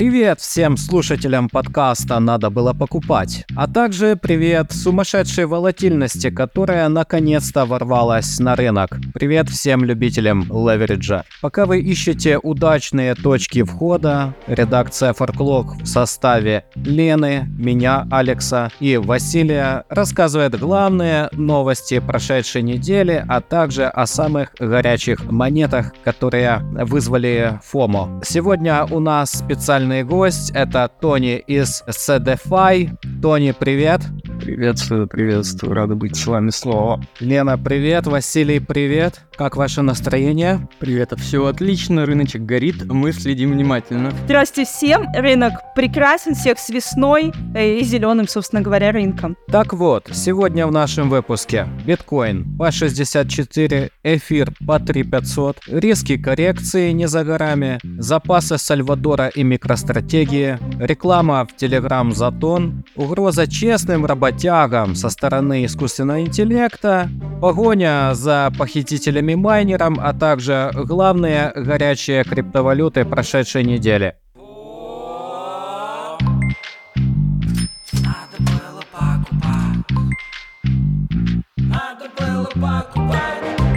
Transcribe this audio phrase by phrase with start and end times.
[0.00, 8.38] Привет всем слушателям подкаста «Надо было покупать», а также привет сумасшедшей волатильности, которая наконец-то ворвалась
[8.38, 8.96] на рынок.
[9.12, 11.24] Привет всем любителям левериджа.
[11.42, 19.84] Пока вы ищете удачные точки входа, редакция Форклог в составе Лены, меня, Алекса и Василия
[19.90, 28.22] рассказывает главные новости прошедшей недели, а также о самых горячих монетах, которые вызвали ФОМО.
[28.24, 30.50] Сегодня у нас специально специальный гость.
[30.54, 33.20] Это Тони из CDFI.
[33.20, 34.00] Тони, привет.
[34.40, 37.02] Приветствую, приветствую, рада быть с вами снова.
[37.20, 39.20] Лена, привет, Василий, привет.
[39.36, 40.68] Как ваше настроение?
[40.78, 44.12] Привет, все отлично, рыночек горит, мы следим внимательно.
[44.24, 49.36] Здравствуйте всем, рынок прекрасен, всех с весной и зеленым, собственно говоря, рынком.
[49.48, 57.08] Так вот, сегодня в нашем выпуске биткоин по 64, эфир по 3500, риски коррекции не
[57.08, 65.10] за горами, запасы Сальвадора и микростратегии, реклама в Telegram Затон, угроза честным работодателям работягам со
[65.10, 67.08] стороны искусственного интеллекта,
[67.40, 74.14] погоня за похитителями-майнером, а также главные горячие криптовалюты прошедшей недели.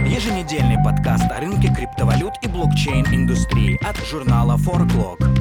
[0.06, 5.34] Еженедельный подкаст о рынке криптовалют и блокчейн-индустрии от журнала ForClock.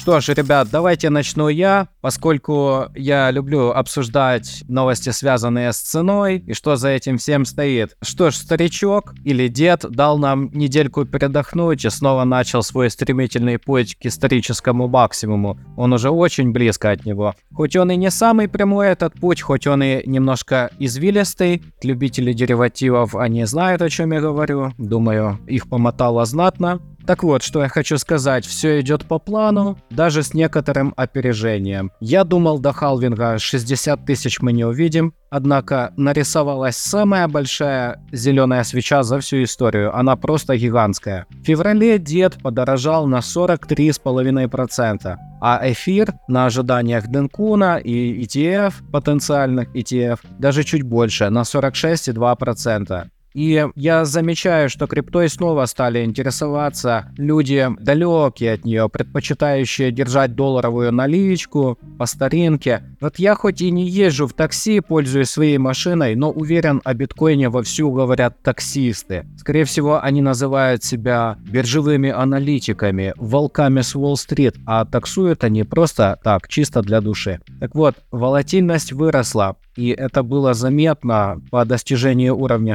[0.00, 6.54] Что ж, ребят, давайте начну я, поскольку я люблю обсуждать новости, связанные с ценой и
[6.54, 7.98] что за этим всем стоит.
[8.00, 13.94] Что ж, старичок или дед дал нам недельку передохнуть и снова начал свой стремительный путь
[13.94, 15.58] к историческому максимуму.
[15.76, 17.34] Он уже очень близко от него.
[17.52, 23.14] Хоть он и не самый прямой этот путь, хоть он и немножко извилистый, любители деривативов,
[23.16, 24.72] они знают, о чем я говорю.
[24.78, 26.80] Думаю, их помотало знатно.
[27.06, 31.90] Так вот, что я хочу сказать, все идет по плану, даже с некоторым опережением.
[32.00, 39.02] Я думал, до халвинга 60 тысяч мы не увидим, однако нарисовалась самая большая зеленая свеча
[39.02, 41.26] за всю историю, она просто гигантская.
[41.30, 50.20] В феврале дед подорожал на 43,5%, а эфир на ожиданиях Денкуна и ETF, потенциальных ETF,
[50.38, 53.08] даже чуть больше, на 46,2%.
[53.34, 60.92] И я замечаю, что криптой снова стали интересоваться люди далекие от нее, предпочитающие держать долларовую
[60.92, 62.82] наличку по старинке.
[63.00, 67.48] Вот я хоть и не езжу в такси, пользуюсь своей машиной, но уверен, о биткоине
[67.50, 69.26] вовсю говорят таксисты.
[69.38, 76.48] Скорее всего, они называют себя биржевыми аналитиками, волками с Уолл-стрит, а таксуют они просто так,
[76.48, 77.40] чисто для души.
[77.60, 82.74] Так вот, волатильность выросла, и это было заметно по достижению уровня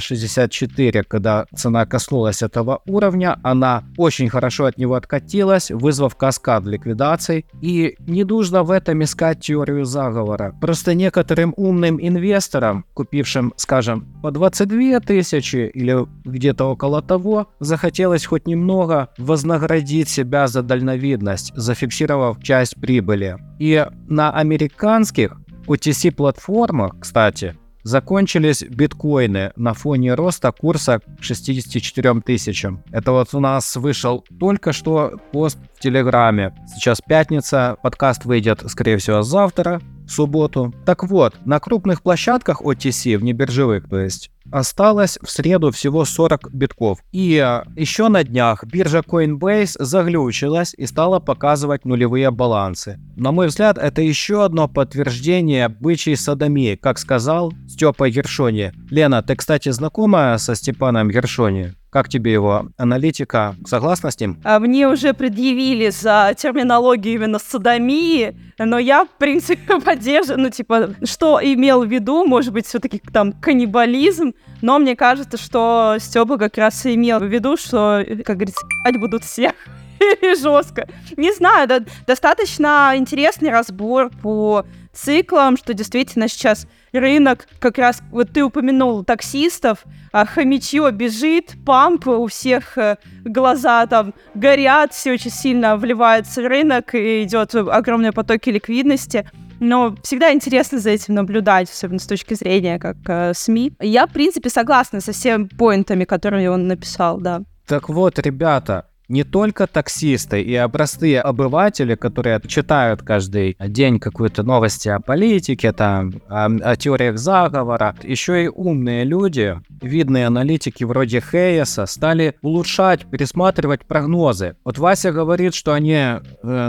[0.54, 7.46] 64, когда цена коснулась этого уровня, она очень хорошо от него откатилась, вызвав каскад ликвидаций.
[7.62, 10.54] И не нужно в этом искать теорию заговора.
[10.62, 18.48] Просто некоторым умным инвесторам, купившим, скажем, по 22 тысячи или где-то около того, захотелось хоть
[18.48, 23.38] немного вознаградить себя за дальновидность, зафиксировав часть прибыли.
[23.60, 32.84] И на американских OTC-платформах, кстати, закончились биткоины на фоне роста курса к 64 тысячам.
[32.92, 36.54] Это вот у нас вышел только что пост в Телеграме.
[36.74, 40.74] Сейчас пятница, подкаст выйдет, скорее всего, завтра, субботу.
[40.86, 46.54] Так вот, на крупных площадках OTC, в небиржевых, то есть, осталось в среду всего 40
[46.54, 47.00] битков.
[47.12, 53.00] И э, еще на днях биржа Coinbase заглючилась и стала показывать нулевые балансы.
[53.16, 58.72] На мой взгляд, это еще одно подтверждение бычьей садомии, как сказал Степа Гершони.
[58.90, 61.74] Лена, ты, кстати, знакома со Степаном Гершони?
[61.96, 63.56] Как тебе его аналитика?
[63.66, 64.38] Согласна с ним?
[64.44, 70.90] А мне уже предъявили за терминологию именно садомии, но я, в принципе, поддерживаю, ну, типа,
[71.06, 76.58] что имел в виду, может быть, все-таки там каннибализм, но мне кажется, что Степа как
[76.58, 78.66] раз и имел в виду, что, как говорится,
[79.00, 79.54] будут всех
[80.22, 80.90] жестко.
[81.16, 84.66] Не знаю, да, достаточно интересный разбор по
[84.96, 92.08] циклам, что действительно сейчас рынок, как раз вот ты упомянул таксистов, а хомячье бежит, памп,
[92.08, 98.12] у всех э, глаза там горят, все очень сильно вливается в рынок, и идет огромные
[98.12, 99.30] потоки ликвидности.
[99.60, 103.74] Но всегда интересно за этим наблюдать, особенно с точки зрения как э, СМИ.
[103.80, 107.42] Я, в принципе, согласна со всеми поинтами, которые он написал, да.
[107.68, 114.90] Так вот, ребята, не только таксисты и простые обыватели, которые читают каждый день какую-то новости
[114.90, 121.86] о политике, там, о, о теориях заговора, еще и умные люди, видные аналитики вроде Хейеса,
[121.86, 124.56] стали улучшать, пересматривать прогнозы.
[124.64, 126.20] Вот Вася говорит, что они э,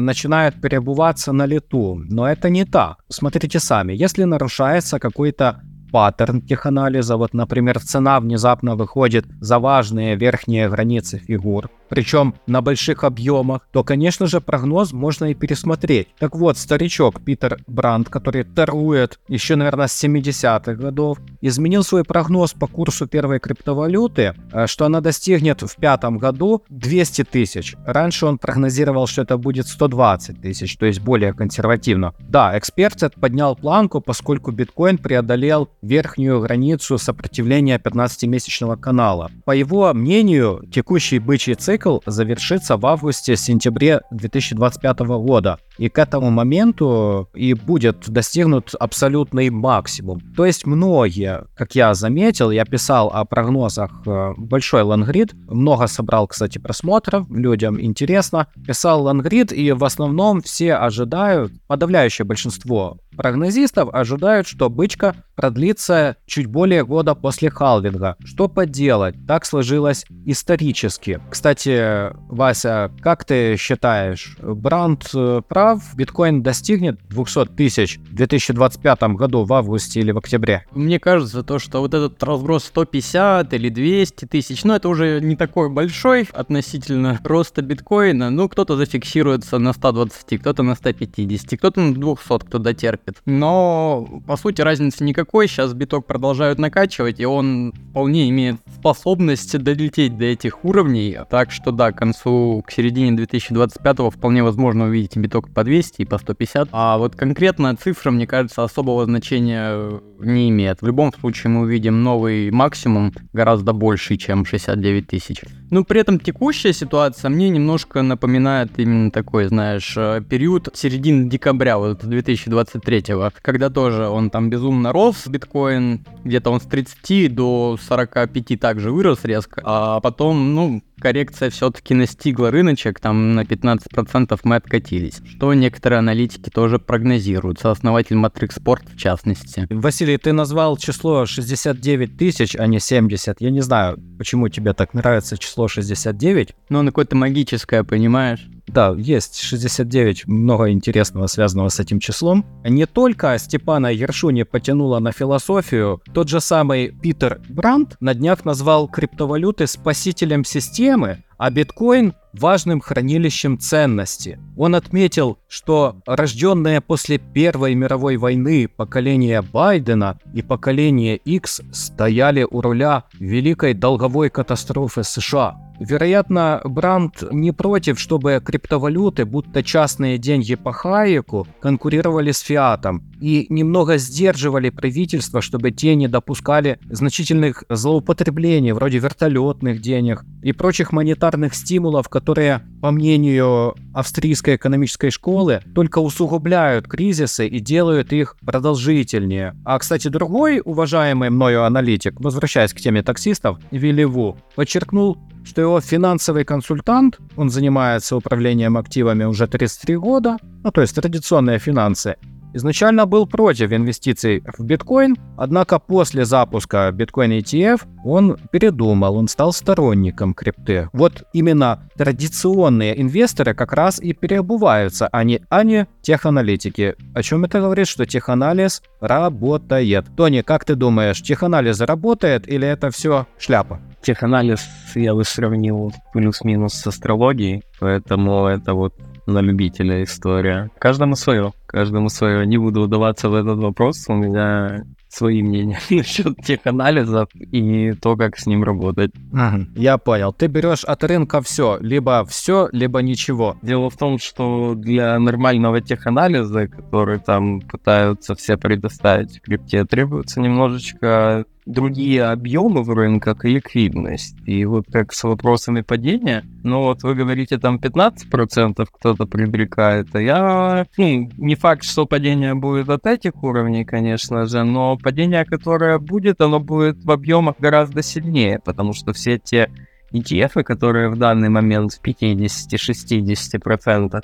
[0.00, 2.98] начинают перебываться на лету, но это не так.
[3.08, 7.16] Смотрите сами, если нарушается какой-то паттерн теханализа.
[7.16, 13.84] Вот, например, цена внезапно выходит за важные верхние границы фигур причем на больших объемах, то,
[13.84, 16.08] конечно же, прогноз можно и пересмотреть.
[16.18, 22.52] Так вот, старичок Питер Бранд, который торгует еще, наверное, с 70-х годов, изменил свой прогноз
[22.52, 27.76] по курсу первой криптовалюты, э, что она достигнет в пятом году 200 тысяч.
[27.84, 32.14] Раньше он прогнозировал, что это будет 120 тысяч, то есть более консервативно.
[32.18, 39.30] Да, эксперт поднял планку, поскольку биткоин преодолел верхнюю границу сопротивления 15-месячного канала.
[39.44, 45.58] По его мнению, текущий бычий цикл завершится в августе-сентябре 2025 года.
[45.78, 50.20] И к этому моменту и будет достигнут абсолютный максимум.
[50.34, 56.26] То есть многие, как я заметил, я писал о прогнозах э, большой лангрид, много собрал,
[56.26, 58.46] кстати, просмотров, людям интересно.
[58.66, 66.46] Писал лангрид, и в основном все ожидают, подавляющее большинство прогнозистов ожидают, что бычка продлится чуть
[66.46, 68.16] более года после халвинга.
[68.24, 69.14] Что поделать?
[69.26, 71.20] Так сложилось исторически.
[71.30, 75.82] Кстати, Вася, как ты считаешь, Бранд э, прав?
[75.94, 80.64] Биткоин достигнет 200 тысяч в 2025 году в августе или в октябре?
[80.72, 85.36] Мне кажется, то, что вот этот разброс 150 или 200 тысяч, ну это уже не
[85.36, 88.30] такой большой относительно роста биткоина.
[88.30, 93.05] Ну, кто-то зафиксируется на 120, кто-то на 150, кто-то на 200, кто дотерпит.
[93.24, 100.16] Но, по сути, разницы никакой сейчас биток продолжают накачивать, и он вполне имеет способность долететь
[100.16, 105.52] до этих уровней, так что да, к концу, к середине 2025 вполне возможно увидеть биток
[105.52, 110.82] по 200 и по 150, а вот конкретно цифра, мне кажется, особого значения не имеет.
[110.82, 115.42] В любом случае мы увидим новый максимум гораздо больше, чем 69 тысяч.
[115.70, 121.78] Ну, при этом текущая ситуация мне немножко напоминает именно такой, знаешь, э, период середины декабря,
[121.78, 123.02] вот 2023,
[123.42, 129.24] когда тоже он там безумно рос, биткоин, где-то он с 30 до 45 также вырос
[129.24, 135.98] резко, а потом, ну, коррекция все-таки настигла рыночек, там на 15% мы откатились, что некоторые
[135.98, 139.66] аналитики тоже прогнозируют, сооснователь Matrix Sport в частности.
[139.70, 143.40] Василий, ты назвал число 69 тысяч, а не 70.
[143.40, 146.54] Я не знаю, почему тебе так нравится число 69.
[146.68, 148.46] Ну, оно какое-то магическое, понимаешь?
[148.66, 152.44] Да, есть 69, много интересного связанного с этим числом.
[152.64, 158.88] Не только Степана Ершуни потянула на философию, тот же самый Питер Бранд на днях назвал
[158.88, 164.38] криптовалюты спасителем системы, а биткоин важным хранилищем ценности.
[164.56, 172.60] Он отметил, что рожденное после Первой мировой войны поколение Байдена и поколение X стояли у
[172.60, 175.56] руля великой долговой катастрофы США.
[175.78, 183.46] Вероятно, Бранд не против, чтобы криптовалюты, будто частные деньги по Хайеку, конкурировали с фиатом и
[183.48, 191.54] немного сдерживали правительство, чтобы те не допускали значительных злоупотреблений, вроде вертолетных денег и прочих монетарных
[191.54, 199.54] стимулов, которые, по мнению австрийской экономической школы, только усугубляют кризисы и делают их продолжительнее.
[199.64, 206.44] А, кстати, другой уважаемый мною аналитик, возвращаясь к теме таксистов, Вилливу, подчеркнул, что его финансовый
[206.44, 212.16] консультант, он занимается управлением активами уже 33 года, ну то есть традиционные финансы,
[212.56, 219.52] изначально был против инвестиций в биткоин, однако после запуска биткоин ETF он передумал, он стал
[219.52, 220.88] сторонником крипты.
[220.92, 226.94] Вот именно традиционные инвесторы как раз и переобуваются, а не, а не теханалитики.
[227.14, 230.06] О чем это говорит, что теханализ работает.
[230.16, 233.80] Тони, как ты думаешь, теханализ работает или это все шляпа?
[234.02, 238.94] Теханализ я бы сравнил плюс-минус с астрологией, поэтому это вот
[239.26, 240.70] на любителя история.
[240.78, 242.46] Каждому свое, каждому свое.
[242.46, 248.16] Не буду удаваться в этот вопрос, у меня свои мнения насчет тех анализов и то,
[248.16, 249.12] как с ним работать.
[249.32, 250.32] Ага, я понял.
[250.32, 253.56] Ты берешь от рынка все, либо все, либо ничего.
[253.62, 260.40] Дело в том, что для нормального теханализа, который там пытаются все предоставить в крипте, требуется
[260.40, 264.36] немножечко другие объемы в рынках и ликвидность.
[264.46, 270.20] И вот как с вопросами падения, ну вот вы говорите, там 15% кто-то привлекает, а
[270.20, 276.00] я, ну, не факт, что падение будет от этих уровней, конечно же, но падение, которое
[276.00, 279.70] будет, оно будет в объемах гораздо сильнее, потому что все те
[280.12, 284.20] ETF, которые в данный момент в 50-60%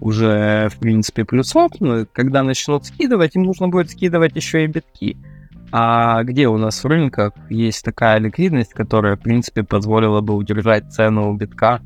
[0.00, 5.16] уже, в принципе, плюсов, но когда начнут скидывать, им нужно будет скидывать еще и битки.
[5.72, 10.92] А где у нас в рынках есть такая ликвидность, которая, в принципе, позволила бы удержать
[10.92, 11.80] цену у битка,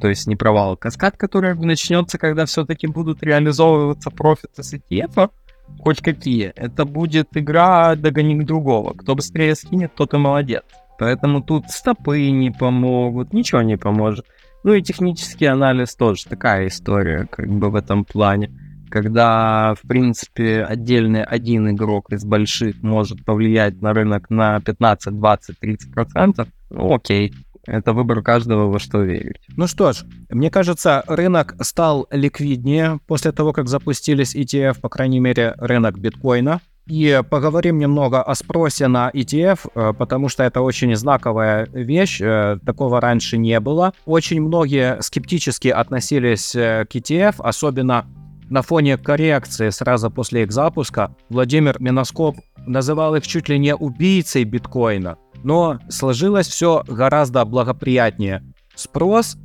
[0.00, 0.76] то есть не провал.
[0.76, 5.30] Каскад, который начнется, когда все-таки будут реализовываться профиты с ETF,
[5.80, 8.92] хоть какие, это будет игра догони другого.
[8.94, 10.64] Кто быстрее скинет, тот и молодец.
[10.98, 14.26] Поэтому тут стопы не помогут, ничего не поможет.
[14.64, 18.50] Ну и технический анализ тоже такая история, как бы в этом плане.
[18.90, 25.58] Когда, в принципе, отдельный один игрок из больших может повлиять на рынок на 15, 20,
[25.58, 27.32] 30 процентов, ну окей,
[27.66, 29.40] это выбор каждого, во что верить.
[29.56, 35.20] Ну что ж, мне кажется, рынок стал ликвиднее после того, как запустились ETF, по крайней
[35.20, 36.60] мере, рынок биткоина.
[36.86, 42.58] И поговорим немного о спросе на ETF, э, потому что это очень знаковая вещь, э,
[42.64, 43.92] такого раньше не было.
[44.04, 48.06] Очень многие скептически относились э, к ETF, особенно
[48.48, 51.14] на фоне коррекции сразу после их запуска.
[51.28, 52.36] Владимир Миноскоп
[52.66, 55.16] называл их чуть ли не убийцей биткоина.
[55.42, 58.42] Но сложилось все гораздо благоприятнее.
[58.74, 59.36] Спрос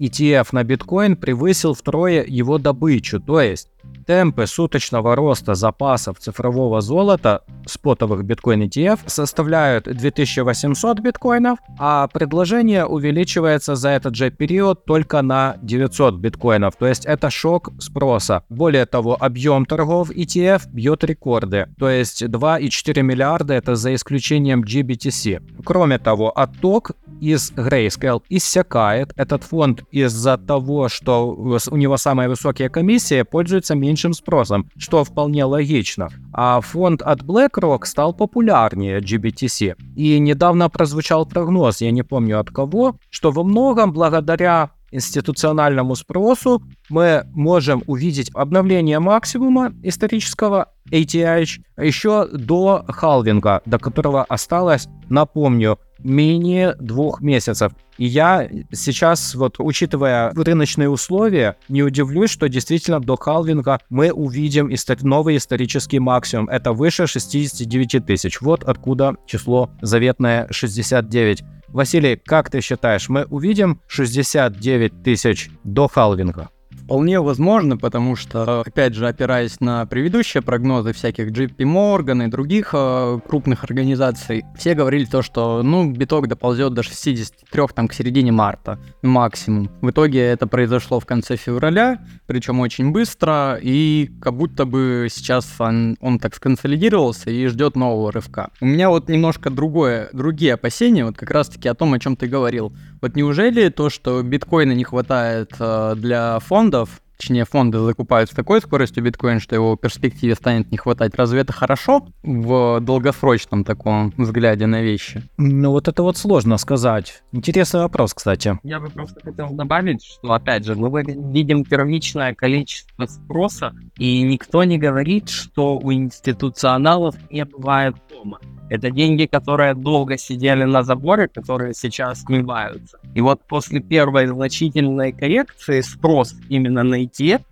[0.00, 3.68] ETF на биткоин превысил втрое его добычу, то есть
[4.06, 13.76] темпы суточного роста запасов цифрового золота спотовых биткоин ETF составляют 2800 биткоинов, а предложение увеличивается
[13.76, 18.42] за этот же период только на 900 биткоинов, то есть это шок спроса.
[18.48, 25.62] Более того, объем торгов ETF бьет рекорды, то есть 2,4 миллиарда это за исключением GBTC.
[25.64, 29.12] Кроме того, отток из Grayscale иссякает.
[29.16, 35.44] Этот фонд из-за того, что у него самая высокая комиссия, пользуется меньшим спросом, что вполне
[35.44, 36.08] логично.
[36.32, 39.76] А фонд от BlackRock стал популярнее GBTC.
[39.96, 46.62] И недавно прозвучал прогноз, я не помню от кого, что во многом благодаря институциональному спросу
[46.88, 56.74] мы можем увидеть обновление максимума исторического ATH еще до халвинга, до которого осталось, напомню, менее
[56.80, 57.72] двух месяцев.
[57.98, 64.68] И я сейчас, вот учитывая рыночные условия, не удивлюсь, что действительно до халвинга мы увидим
[64.72, 66.48] истор- новый исторический максимум.
[66.48, 68.40] Это выше 69 тысяч.
[68.40, 71.44] Вот откуда число заветное 69.
[71.72, 76.50] Василий, как ты считаешь, мы увидим 69 тысяч до халвинга?
[76.90, 82.70] Вполне возможно, потому что, опять же, опираясь на предыдущие прогнозы всяких JP Morgan и других
[82.72, 88.32] э, крупных организаций, все говорили то, что, ну, биток доползет до 63 там к середине
[88.32, 89.70] марта максимум.
[89.80, 95.46] В итоге это произошло в конце февраля, причем очень быстро, и как будто бы сейчас
[95.60, 98.50] он, он так сконсолидировался и ждет нового рывка.
[98.60, 102.26] У меня вот немножко другое, другие опасения, вот как раз-таки о том, о чем ты
[102.26, 102.72] говорил.
[103.00, 106.79] Вот неужели то, что биткоина не хватает э, для фондов,
[107.20, 111.14] точнее фонды закупают с такой скоростью биткоин, что его в перспективе станет не хватать.
[111.14, 115.22] Разве это хорошо в долгосрочном таком взгляде на вещи?
[115.36, 117.22] Ну вот это вот сложно сказать.
[117.32, 118.58] Интересный вопрос, кстати.
[118.62, 124.64] Я бы просто хотел добавить, что, опять же, мы видим первичное количество спроса, и никто
[124.64, 128.40] не говорит, что у институционалов не бывает дома.
[128.70, 132.98] Это деньги, которые долго сидели на заборе, которые сейчас смываются.
[133.16, 137.42] И вот после первой значительной коррекции спрос именно на ETF,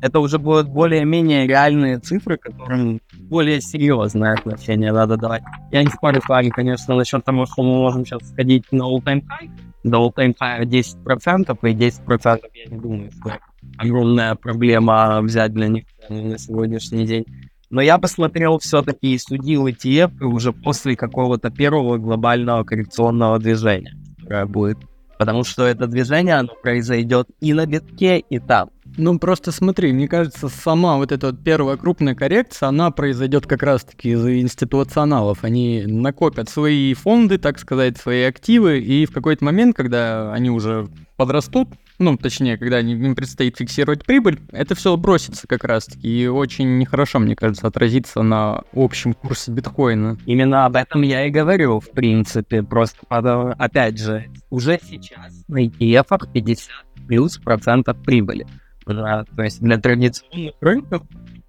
[0.00, 5.42] это уже будут более-менее реальные цифры, которым более серьезное отношение надо давать.
[5.72, 9.24] Я не спорю с вами, конечно, насчет того, что мы можем сейчас сходить на all-time
[9.26, 9.50] high,
[9.82, 13.36] до all-time high 10%, и 10% я не думаю, что
[13.78, 17.26] огромная проблема взять для них на сегодняшний день.
[17.70, 24.46] Но я посмотрел все-таки и судил ETF уже после какого-то первого глобального коррекционного движения, которое
[24.46, 24.78] будет.
[25.18, 28.70] Потому что это движение, оно произойдет и на битке, и там.
[28.96, 33.62] Ну, просто смотри, мне кажется, сама вот эта вот первая крупная коррекция, она произойдет как
[33.62, 35.42] раз-таки из-за институционалов.
[35.42, 40.88] Они накопят свои фонды, так сказать, свои активы, и в какой-то момент, когда они уже
[41.16, 46.78] подрастут, ну, точнее, когда им предстоит фиксировать прибыль, это все бросится как раз-таки, и очень
[46.78, 50.16] нехорошо, мне кажется, отразится на общем курсе биткоина.
[50.24, 56.32] Именно об этом я и говорю, в принципе, просто, опять же, уже сейчас на ETF
[56.32, 56.70] 50
[57.08, 58.46] плюс процентов прибыли.
[58.86, 61.02] Да, то есть для традиционных рынков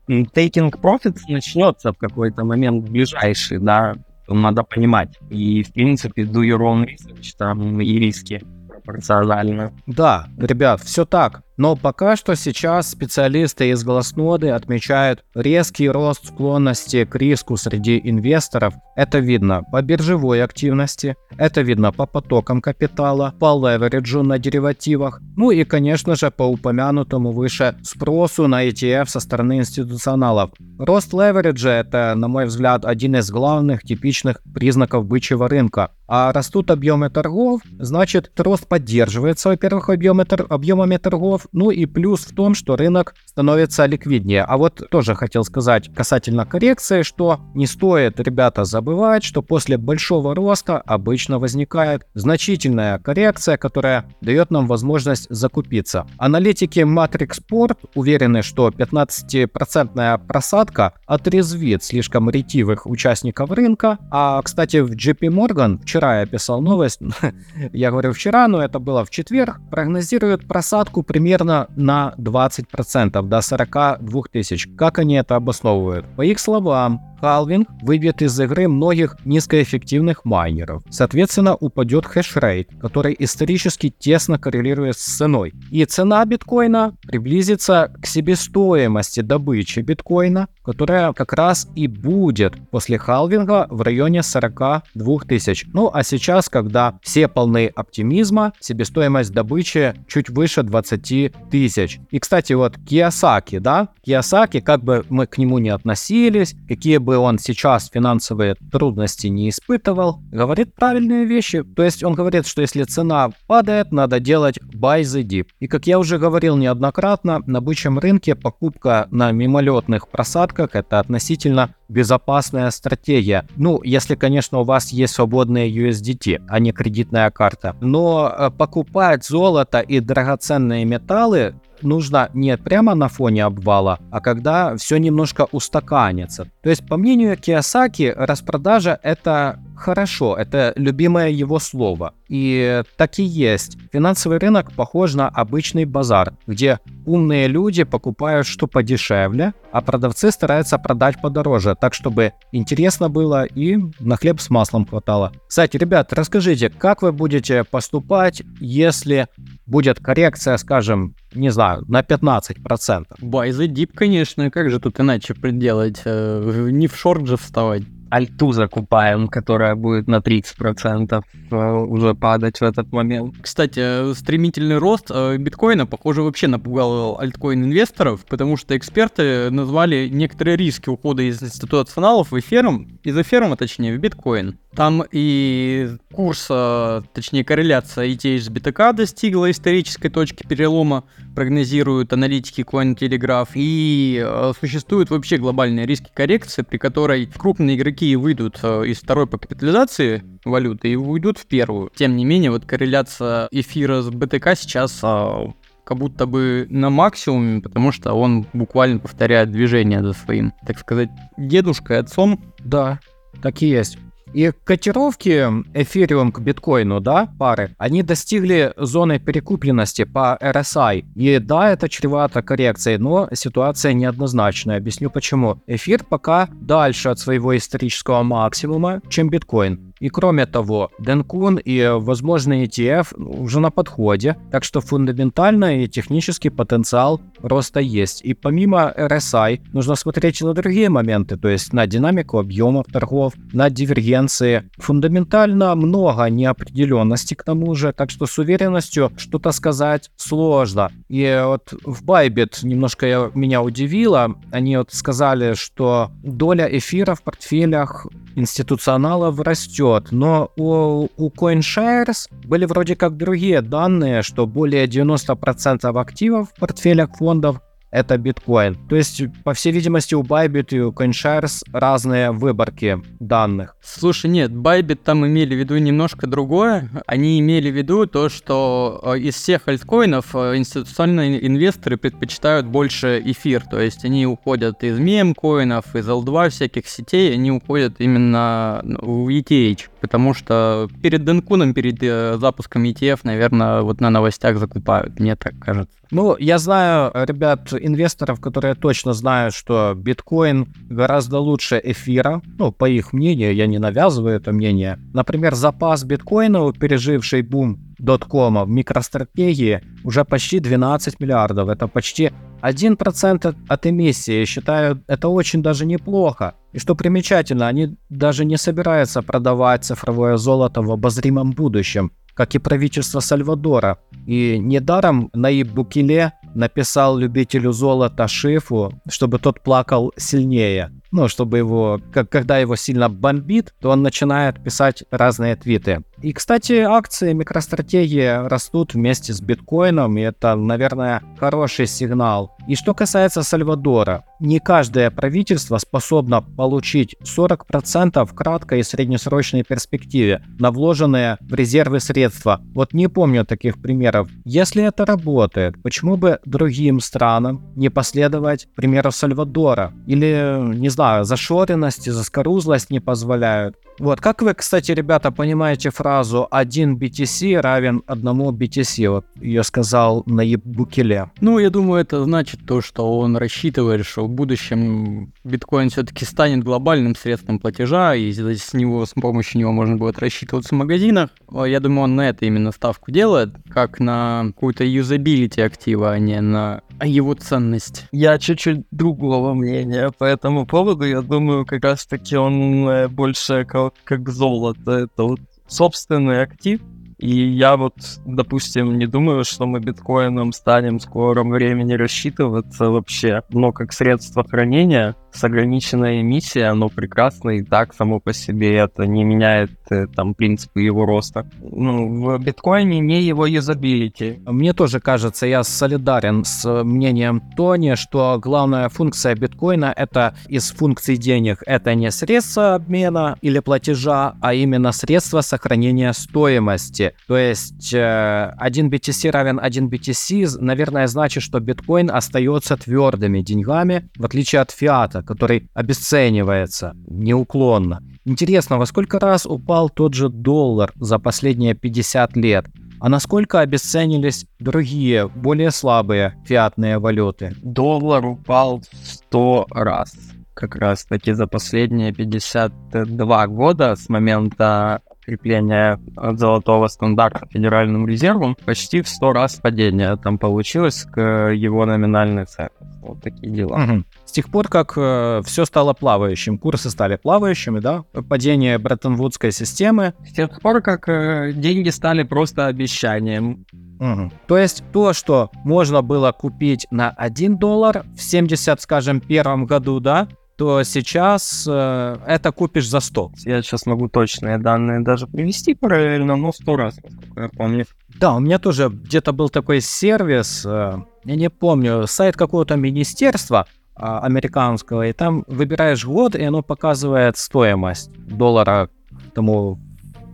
[0.09, 3.93] taking profits начнется в какой-то момент ближайший, да,
[4.27, 5.17] надо понимать.
[5.29, 8.41] И, в принципе, do your own research, там и риски
[8.89, 9.73] пропорционально.
[9.87, 11.41] Да, ребят, все так.
[11.59, 18.75] Но пока что сейчас специалисты из Глазноды отмечают резкий рост склонности к риску среди инвесторов.
[18.95, 25.51] Это видно по биржевой активности, это видно по потокам капитала, по левериджу на деривативах, ну
[25.51, 30.51] и, конечно же, по упомянутому выше спросу на ETF со стороны институционалов.
[30.77, 35.91] Рост левериджа– это, на мой взгляд, один из главных типичных признаков бычьего рынка.
[36.07, 42.55] А растут объемы торгов, значит, рост поддерживается, во-первых, объемами торгов, ну и плюс в том,
[42.55, 44.43] что рынок становится ликвиднее.
[44.43, 50.35] А вот тоже хотел сказать касательно коррекции, что не стоит, ребята, забывать, что после большого
[50.35, 56.07] роста обычно возникает значительная коррекция, которая дает нам возможность закупиться.
[56.17, 63.97] Аналитики Matrix Sport уверены, что 15% просадка отрезвит слишком ретивых участников рынка.
[64.11, 66.99] А, кстати, в JP Morgan вчера я писал новость,
[67.73, 74.21] я говорю вчера, но это было в четверг, прогнозируют просадку примерно на 20%, до 42
[74.31, 74.67] тысяч.
[74.77, 76.05] Как они это обосновывают?
[76.15, 80.83] По их словам, халвинг выбьет из игры многих низкоэффективных майнеров.
[80.89, 85.53] Соответственно, упадет хешрейт, который исторически тесно коррелирует с ценой.
[85.71, 93.67] И цена биткоина приблизится к себестоимости добычи биткоина, которая как раз и будет после халвинга
[93.69, 95.65] в районе 42 тысяч.
[95.73, 101.99] Ну а сейчас, когда все полны оптимизма, себестоимость добычи чуть выше 20 тысяч.
[102.11, 107.17] И, кстати, вот Киосаки, да, Киосаки, как бы мы к нему не относились, какие бы
[107.17, 111.63] он сейчас финансовые трудности не испытывал, говорит правильные вещи.
[111.63, 115.47] То есть он говорит, что если цена падает, надо делать buy the dip.
[115.59, 121.75] И как я уже говорил неоднократно, на бычьем рынке покупка на мимолетных просадках это относительно
[121.89, 123.47] безопасная стратегия.
[123.57, 127.75] Ну, если, конечно, у вас есть свободные USDT, а не кредитная карта.
[127.81, 134.75] Но э, покупать золото и драгоценные металлы нужно не прямо на фоне обвала, а когда
[134.77, 136.47] все немножко устаканится.
[136.63, 142.13] То есть, по мнению Киосаки, распродажа это хорошо, это любимое его слово.
[142.27, 143.77] И так и есть.
[143.91, 150.77] Финансовый рынок похож на обычный базар, где умные люди покупают что подешевле, а продавцы стараются
[150.77, 155.31] продать подороже, так чтобы интересно было и на хлеб с маслом хватало.
[155.47, 159.27] Кстати, ребят, расскажите, как вы будете поступать, если
[159.69, 163.05] будет коррекция, скажем, не знаю, на 15%?
[163.21, 166.01] Buy the dip, конечно, как же тут иначе приделать?
[166.05, 172.59] Э, не в шорт же вставать альту закупаем, которая будет на 30% э, уже падать
[172.59, 173.35] в этот момент.
[173.41, 180.89] Кстати, стремительный рост э, биткоина, похоже, вообще напугал альткоин-инвесторов, потому что эксперты назвали некоторые риски
[180.89, 184.57] ухода из институционалов в эфиром, из эфирума, точнее, в биткоин.
[184.75, 191.03] Там и курс, э, точнее, корреляция ETH с BTK достигла исторической точки перелома,
[191.35, 194.25] прогнозируют аналитики Cointelegraph, и
[194.59, 199.37] существуют вообще глобальные риски коррекции, при которой крупные игроки какие выйдут э, из второй по
[199.37, 201.91] капитализации валюты и уйдут в первую.
[201.93, 205.51] Тем не менее, вот корреляция эфира с БТК сейчас а,
[205.83, 211.09] как будто бы на максимуме, потому что он буквально повторяет движение за своим, так сказать,
[211.35, 212.41] дедушкой, отцом.
[212.59, 213.01] Да,
[213.41, 213.97] так и есть.
[214.33, 221.05] И котировки эфириум к биткоину, да, пары, они достигли зоны перекупленности по RSI.
[221.15, 224.77] И да, это чревато коррекцией, но ситуация неоднозначная.
[224.77, 225.61] Объясню почему.
[225.65, 229.88] Эфир пока дальше от своего исторического максимума, чем биткоин.
[229.99, 236.49] И кроме того, Денкун и возможный ETF уже на подходе, так что фундаментально и технический
[236.49, 238.21] потенциал роста есть.
[238.21, 243.69] И помимо RSI нужно смотреть на другие моменты, то есть на динамику объемов торгов, на
[243.69, 244.69] дивергенции.
[244.77, 250.91] Фундаментально много неопределенности к тому же, так что с уверенностью что-то сказать сложно.
[251.09, 258.07] И вот в Bybit немножко меня удивило, они вот сказали, что доля эфира в портфелях
[258.35, 266.49] институционалов растет, но у, у CoinShares были вроде как другие данные, что более 90% активов
[266.49, 267.61] в портфелях фондов
[267.91, 268.77] это биткоин.
[268.87, 273.75] То есть, по всей видимости, у Bybit и у CoinShares разные выборки данных.
[273.81, 276.89] Слушай, нет, Bybit там имели в виду немножко другое.
[277.07, 283.21] Они имели в виду то, что э, из всех альткоинов э, институциональные инвесторы предпочитают больше
[283.25, 283.63] эфир.
[283.69, 289.79] То есть они уходят из мемкоинов, из L2 всяких сетей, они уходят именно в ETH.
[290.01, 295.53] Потому что перед Денкуном, перед э, запуском ETF, наверное, вот на новостях закупают, мне так
[295.59, 295.95] кажется.
[296.11, 302.41] Ну, я знаю ребят, инвесторов, которые точно знают, что биткоин гораздо лучше эфира.
[302.57, 304.97] Ну, по их мнению, я не навязываю это мнение.
[305.13, 311.69] Например, запас биткоина, переживший бум доткома в микростратегии, уже почти 12 миллиардов.
[311.69, 314.45] Это почти 1% от эмиссии.
[314.45, 316.53] Считаю, это очень даже неплохо.
[316.73, 322.57] И что примечательно, они даже не собираются продавать цифровое золото в обозримом будущем как и
[322.59, 323.97] правительство Сальвадора.
[324.25, 330.89] И недаром Наиб Букеле написал любителю золота Шифу, чтобы тот плакал сильнее.
[331.11, 336.03] Ну, чтобы его, как, когда его сильно бомбит, то он начинает писать разные твиты.
[336.21, 342.55] И, кстати, акции микростратегии растут вместе с биткоином, и это, наверное, хороший сигнал.
[342.69, 350.43] И что касается Сальвадора, не каждое правительство способно получить 40% в краткой и среднесрочной перспективе
[350.59, 352.61] на вложенные в резервы средства.
[352.75, 354.29] Вот не помню таких примеров.
[354.45, 359.91] Если это работает, почему бы другим странам не последовать примеру Сальвадора?
[360.05, 363.77] Или, не знаю, зашоренность и заскорузлость не позволяют?
[363.99, 369.09] Вот, как вы, кстати, ребята, понимаете фразу «один BTC равен одному BTC»?
[369.09, 371.31] Вот ее сказал Наиб Букеле.
[371.41, 376.63] Ну, я думаю, это значит то, что он рассчитывает, что в будущем биткоин все-таки станет
[376.63, 381.29] глобальным средством платежа, и с него, с помощью него можно будет рассчитываться в магазинах.
[381.51, 386.41] Я думаю, он на это именно ставку делает, как на какую-то юзабилити актива, а не
[386.41, 388.05] на его ценность.
[388.11, 391.05] Я чуть-чуть другого мнения по этому поводу.
[391.05, 394.91] Я думаю, как раз-таки он э, больше как, как золото.
[394.91, 396.81] Это вот собственный актив,
[397.19, 403.43] и я вот, допустим, не думаю, что мы биткоином станем в скором времени рассчитываться вообще,
[403.49, 409.05] но как средство хранения с ограниченной эмиссией, оно прекрасно и так само по себе, это
[409.05, 411.49] не меняет э, там принципы его роста.
[411.61, 414.39] Ну, в биткоине не его юзабилити.
[414.45, 421.17] Мне тоже кажется, я солидарен с мнением Тони, что главная функция биткоина это из функций
[421.17, 427.13] денег, это не средство обмена или платежа, а именно средство сохранения стоимости.
[427.27, 434.09] То есть э, 1 BTC равен 1 BTC, наверное, значит, что биткоин остается твердыми деньгами,
[434.17, 438.01] в отличие от фиата, который обесценивается неуклонно.
[438.25, 442.65] Интересно, во сколько раз упал тот же доллар за последние 50 лет?
[442.99, 447.55] А насколько обесценились другие, более слабые фиатные валюты?
[447.63, 450.13] Доллар упал в 100 раз
[450.59, 458.57] как раз таки за последние 52 года с момента крепления от золотого стандарта Федеральным резервом
[458.65, 462.69] почти в 100 раз падение там получилось к его номинальной цене.
[463.01, 463.75] Вот такие дела.
[463.75, 464.03] Угу.
[464.29, 470.13] С тех пор, как э, все стало плавающим, курсы стали плавающими, да, падение Бреттон-Вудской системы.
[470.23, 473.65] С тех пор, как э, деньги стали просто обещанием.
[473.99, 474.31] Угу.
[474.45, 479.99] То есть то, что можно было купить на 1 доллар в 70, скажем, первом году,
[479.99, 480.27] да,
[480.59, 483.31] то сейчас э, это купишь за 100.
[483.45, 487.85] Я сейчас могу точные данные даже привести параллельно, но 100 раз, насколько я помню.
[488.19, 493.65] Да, у меня тоже где-то был такой сервис, э, я не помню, сайт какого-то министерства
[493.99, 498.89] американского, и там выбираешь год, и оно показывает стоимость доллара
[499.33, 499.77] тому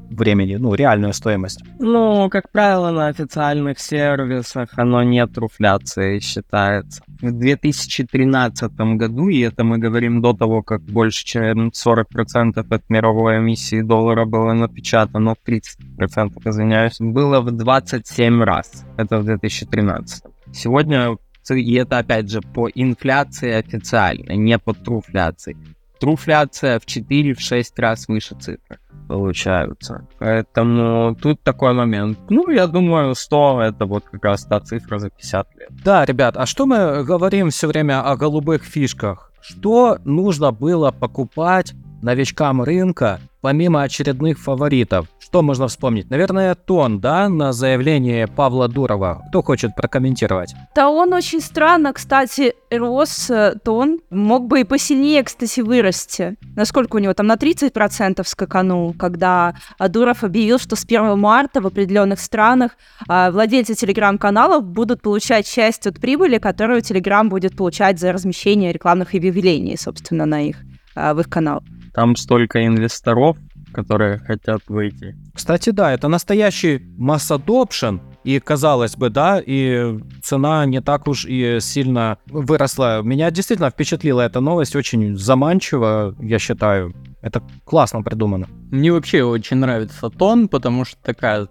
[0.10, 1.64] времени, ну, реальную стоимость.
[1.80, 7.02] Ну, как правило, на официальных сервисах оно не труфляцией считается.
[7.22, 13.38] В 2013 году, и это мы говорим до того, как больше чем 40% от мировой
[13.40, 18.86] эмиссии доллара было напечатано, 30%, извиняюсь, было в 27 раз.
[18.98, 20.24] Это в 2013.
[20.54, 21.18] Сегодня,
[21.54, 25.56] и это опять же по инфляции официально, не по труфляции.
[26.00, 30.08] Труфляция в 4-6 раз выше цифры получаются.
[30.20, 32.18] Поэтому тут такой момент.
[32.30, 35.70] Ну, я думаю, 100 это вот как раз та цифра за 50 лет.
[35.84, 39.32] Да, ребят, а что мы говорим все время о голубых фишках?
[39.42, 45.08] Что нужно было покупать новичкам рынка, помимо очередных фаворитов?
[45.26, 46.12] Что можно вспомнить?
[46.12, 49.24] Наверное, тон, да, на заявление Павла Дурова.
[49.30, 50.54] Кто хочет прокомментировать?
[50.76, 54.02] Да он очень странно, кстати, рос, э, тон.
[54.12, 56.38] Мог бы и посильнее, кстати, вырасти.
[56.56, 61.66] Насколько у него там на 30% скаканул, когда Дуров объявил, что с 1 марта в
[61.66, 62.74] определенных странах
[63.08, 69.16] а, владельцы телеграм-каналов будут получать часть от прибыли, которую Телеграм будет получать за размещение рекламных
[69.16, 70.58] объявлений, собственно, на их,
[70.96, 71.64] в их канал.
[71.96, 73.38] Там столько инвесторов,
[73.76, 75.16] которые хотят выйти.
[75.34, 81.26] Кстати, да, это настоящий масс adoption, и казалось бы, да, и цена не так уж
[81.26, 83.02] и сильно выросла.
[83.04, 86.94] Меня действительно впечатлила эта новость, очень заманчиво, я считаю.
[87.22, 88.48] Это классно придумано.
[88.72, 91.48] Мне вообще очень нравится тон, потому что такая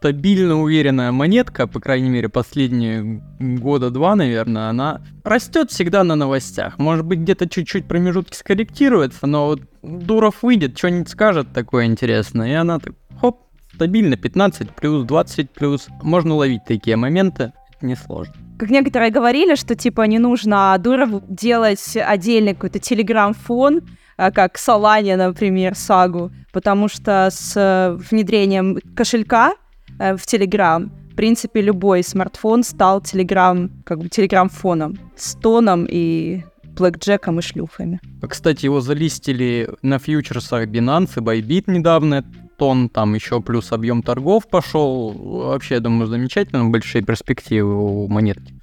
[0.00, 6.78] стабильно уверенная монетка, по крайней мере, последние года два, наверное, она растет всегда на новостях.
[6.78, 12.54] Может быть, где-то чуть-чуть промежутки скорректируется, но вот Дуров выйдет, что-нибудь скажет такое интересное, и
[12.54, 13.42] она так, хоп,
[13.74, 15.88] стабильно 15 плюс, 20 плюс.
[16.02, 18.32] Можно ловить такие моменты, это несложно.
[18.58, 23.82] Как некоторые говорили, что типа не нужно Дурову делать отдельный какой-то телеграм-фон,
[24.16, 29.56] а, как Solana, например, сагу, потому что с э, внедрением кошелька
[30.00, 36.42] э, в Telegram, в принципе, любой смартфон стал Telegram, как бы Telegram-фоном с тоном и
[36.76, 38.00] блэкджеком и шлюфами.
[38.26, 42.24] Кстати, его залистили на фьючерсах Binance и Bybit недавно.
[42.58, 45.12] Тон, там еще плюс объем торгов пошел.
[45.12, 48.59] Вообще, я думаю, замечательно, большие перспективы у монетки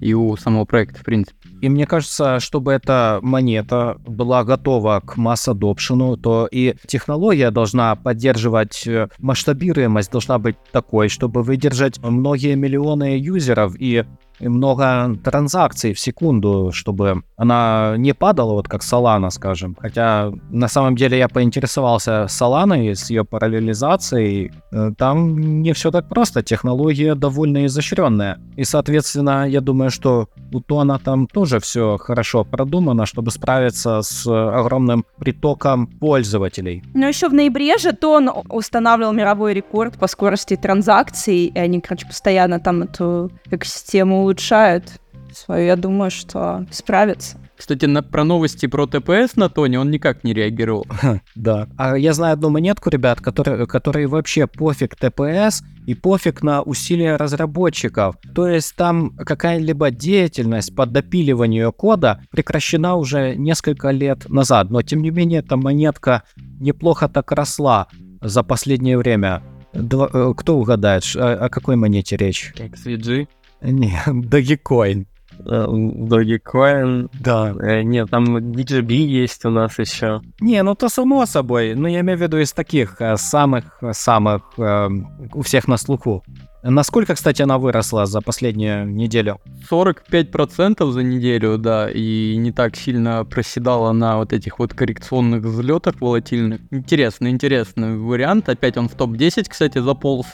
[0.00, 1.36] и у самого проекта, в принципе.
[1.60, 8.86] И мне кажется, чтобы эта монета была готова к масс-адопшену, то и технология должна поддерживать
[8.86, 14.04] э, масштабируемость, должна быть такой, чтобы выдержать многие миллионы юзеров и
[14.48, 19.76] много транзакций в секунду, чтобы она не падала, вот как Solana, скажем.
[19.80, 24.52] Хотя на самом деле я поинтересовался Solana с ее параллелизацией.
[24.72, 28.38] Э, там не все так просто, технология довольно изощренная.
[28.56, 34.26] И, соответственно, я думаю, что у Тона там тоже все хорошо продумано, чтобы справиться с
[34.26, 36.82] огромным притоком пользователей.
[36.94, 42.06] Но еще в ноябре же Тон устанавливал мировой рекорд по скорости транзакций, и они, короче,
[42.06, 44.84] постоянно там эту экосистему улучшают
[45.32, 45.66] свою.
[45.66, 47.36] Я думаю, что справятся.
[47.56, 50.86] Кстати, на, про новости про ТПС на Тоне он никак не реагировал.
[51.36, 51.68] Да.
[51.76, 57.16] А я знаю одну монетку, ребят, которые, которые вообще пофиг ТПС и пофиг на усилия
[57.16, 58.16] разработчиков.
[58.34, 64.70] То есть там какая-либо деятельность по допиливанию кода прекращена уже несколько лет назад.
[64.70, 66.22] Но тем не менее, эта монетка
[66.60, 67.88] неплохо так росла
[68.20, 69.42] за последнее время.
[69.72, 72.52] Два, э, кто угадает, о, о какой монете речь?
[72.56, 73.28] XVG.
[73.62, 75.06] Не, Dogecoin.
[75.44, 77.08] Dogecoin.
[77.20, 77.54] Да.
[77.60, 80.20] Э, Нет, там DJB есть у нас еще.
[80.40, 81.74] Не, ну то само собой.
[81.74, 84.88] Но я имею в виду из таких э, самых-самых э,
[85.32, 86.22] у всех на слуху.
[86.62, 89.38] Насколько, кстати, она выросла за последнюю неделю?
[89.70, 95.94] 45% за неделю, да, и не так сильно проседала на вот этих вот коррекционных взлетах
[96.00, 96.60] волатильных.
[96.70, 98.50] Интересный, интересный вариант.
[98.50, 100.26] Опять он в топ-10, кстати, заполз.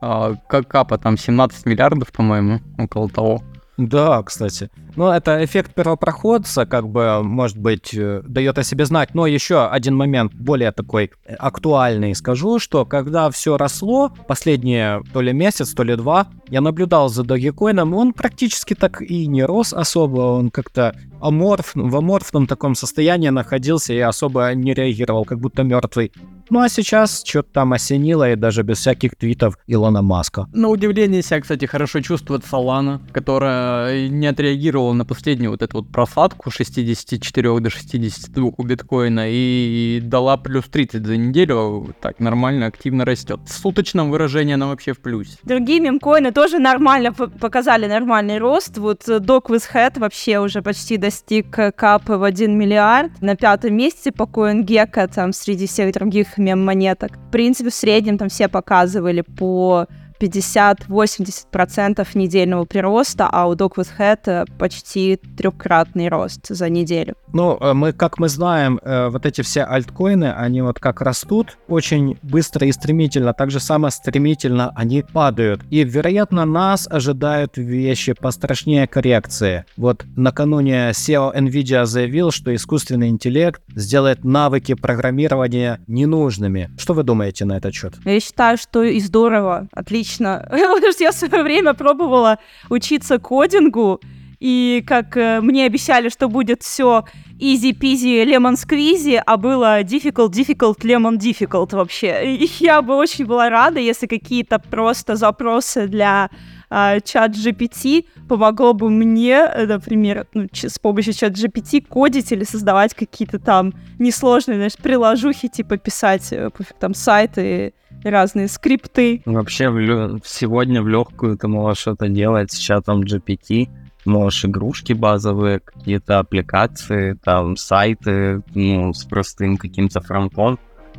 [0.00, 3.42] Как капа там 17 миллиардов, по-моему, около того.
[3.76, 4.70] Да, кстати.
[4.96, 9.14] Ну, это эффект первопроходца, как бы, может быть, э, дает о себе знать.
[9.14, 15.20] Но еще один момент, более такой э, актуальный, скажу, что когда все росло, последние то
[15.20, 19.74] ли месяц, то ли два, я наблюдал за Dogecoin, он практически так и не рос
[19.74, 25.64] особо, он как-то аморф, в аморфном таком состоянии находился и особо не реагировал, как будто
[25.64, 26.12] мертвый.
[26.48, 30.46] Ну а сейчас что-то там осенило, и даже без всяких твитов Илона Маска.
[30.52, 35.90] На удивление себя, кстати, хорошо чувствует Solana, которая не отреагировала на последнюю вот эту вот
[35.90, 41.94] просадку 64 до 62 у биткоина и дала плюс 30 за неделю.
[42.00, 43.40] Так, нормально, активно растет.
[43.46, 45.38] В суточном выражении она вообще в плюсе.
[45.42, 48.78] Другие мемкоины тоже нормально показали нормальный рост.
[48.78, 53.10] Вот э, with Head вообще уже почти достиг э, капы в 1 миллиард.
[53.20, 57.16] На пятом месте по CoinGecko, там, среди всех других мем-монеток.
[57.16, 59.86] В принципе, в среднем там все показывали по
[60.20, 67.14] 50-80% недельного прироста, а у Dog with Head э, почти трехкратный рост за неделю.
[67.32, 71.58] Ну, э, мы, как мы знаем, э, вот эти все альткоины, они вот как растут
[71.68, 75.62] очень быстро и стремительно, так же само стремительно они падают.
[75.70, 79.64] И, вероятно, нас ожидают вещи пострашнее коррекции.
[79.76, 86.70] Вот накануне SEO NVIDIA заявил, что искусственный интеллект сделает навыки программирования ненужными.
[86.78, 87.94] Что вы думаете на этот счет?
[88.04, 90.05] Я считаю, что и здорово, отлично.
[90.92, 92.38] Что я в свое время пробовала
[92.70, 94.00] учиться кодингу,
[94.38, 97.04] и как э, мне обещали, что будет все
[97.40, 102.36] easy-peasy lemon squeezy, а было difficult, difficult, lemon difficult вообще.
[102.36, 106.30] И я бы очень была рада, если какие-то просто запросы для
[106.68, 112.44] а, чат GPT помогло бы мне, э, например, ну, с помощью чат GPT кодить или
[112.44, 119.22] создавать какие-то там несложные, знаешь, приложухи, типа писать э, там сайты, разные скрипты.
[119.24, 123.68] Вообще, в сегодня в легкую ты можешь что-то делать с чатом GPT.
[124.04, 130.58] Можешь игрушки базовые, какие-то аппликации, там, сайты, ну, с простым каким-то фронтом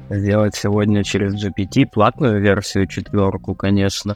[0.10, 4.16] сделать сегодня через GPT, платную версию, четверку, конечно.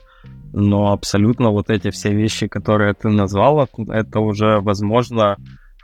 [0.53, 5.37] Но абсолютно вот эти все вещи, которые ты назвала, это уже возможно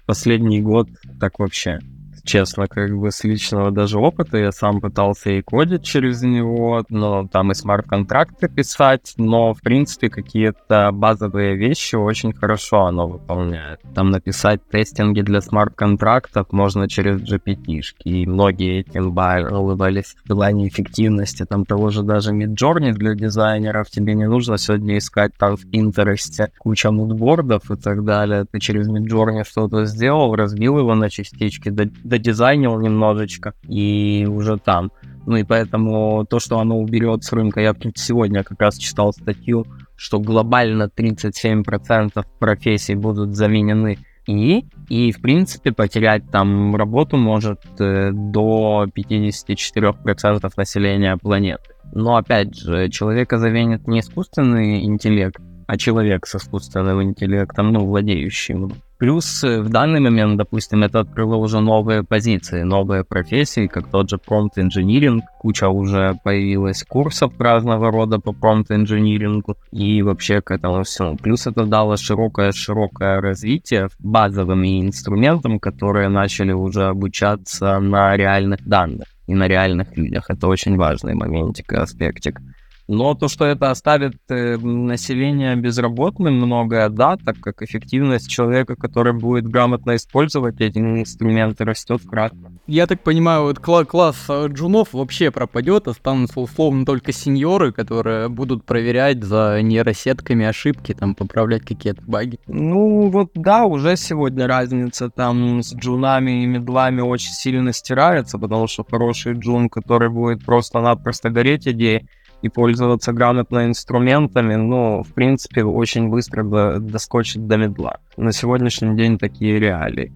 [0.06, 1.80] последний год так вообще.
[2.28, 4.38] Честно, как бы с личного даже опыта.
[4.38, 10.10] Я сам пытался и кодить через него, но там и смарт-контракты писать, но, в принципе,
[10.10, 13.80] какие-то базовые вещи очень хорошо оно выполняет.
[13.96, 21.46] Там написать тестинги для смарт-контрактов можно через GPT-шки, и многие этим улыбались в плане эффективности.
[21.46, 26.50] Там того же даже Midjourney для дизайнеров тебе не нужно сегодня искать там в Pinterest
[26.60, 28.46] куча мудбордов и так далее.
[28.52, 31.70] Ты через Midjourney что-то сделал, разбил его на частички,
[32.18, 34.92] додизайнил немножечко, и уже там.
[35.26, 39.66] Ну и поэтому то, что оно уберет с рынка, я сегодня как раз читал статью,
[39.96, 48.12] что глобально 37% профессий будут заменены и, и в принципе потерять там работу может э,
[48.12, 51.74] до 54% населения планеты.
[51.94, 58.72] Но опять же, человека заменит не искусственный интеллект, а человек с искусственным интеллектом, ну, владеющим.
[58.98, 64.10] Плюс э, в данный момент, допустим, это открыло уже новые позиции, новые профессии, как тот
[64.10, 70.50] же промпт инжиниринг, куча уже появилась курсов разного рода по промпт инжинирингу и вообще к
[70.50, 71.16] этому всему.
[71.16, 79.36] Плюс это дало широкое-широкое развитие базовым инструментам, которые начали уже обучаться на реальных данных и
[79.36, 80.26] на реальных людях.
[80.30, 82.42] Это очень важный моментик и аспектик.
[82.88, 89.14] Но то, что это оставит э, население безработным, многое да, так как эффективность человека, который
[89.14, 92.54] будет грамотно использовать эти инструменты, растет кратно.
[92.66, 98.30] Я так понимаю, вот кла- класс э, джунов вообще пропадет, останутся условно только сеньоры, которые
[98.30, 102.40] будут проверять за нейросетками ошибки, там поправлять какие-то баги.
[102.48, 108.68] Ну вот да, уже сегодня разница там с джунами и медлами очень сильно стирается, потому
[108.68, 112.08] что хороший джун, который будет просто-напросто гореть идеей,
[112.42, 117.98] и пользоваться грамотно инструментами, ну, в принципе, очень быстро до, доскочит до медла.
[118.16, 120.14] На сегодняшний день такие реалии.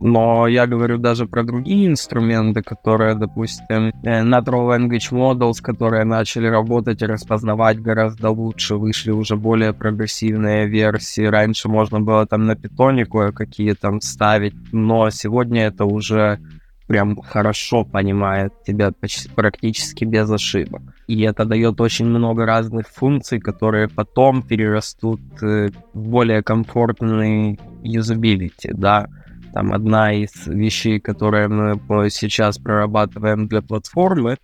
[0.00, 6.46] Но я говорю даже про другие инструменты, которые, допустим, э, Natural Language Models, которые начали
[6.46, 11.24] работать и распознавать гораздо лучше, вышли уже более прогрессивные версии.
[11.24, 16.38] Раньше можно было там на питоне кое-какие там ставить, но сегодня это уже
[16.88, 20.82] прям хорошо понимает тебя почти, практически без ошибок.
[21.06, 28.70] И это дает очень много разных функций, которые потом перерастут э, в более комфортный юзабилити,
[28.72, 29.06] да.
[29.52, 34.36] Там одна из вещей, которые мы сейчас прорабатываем для платформы,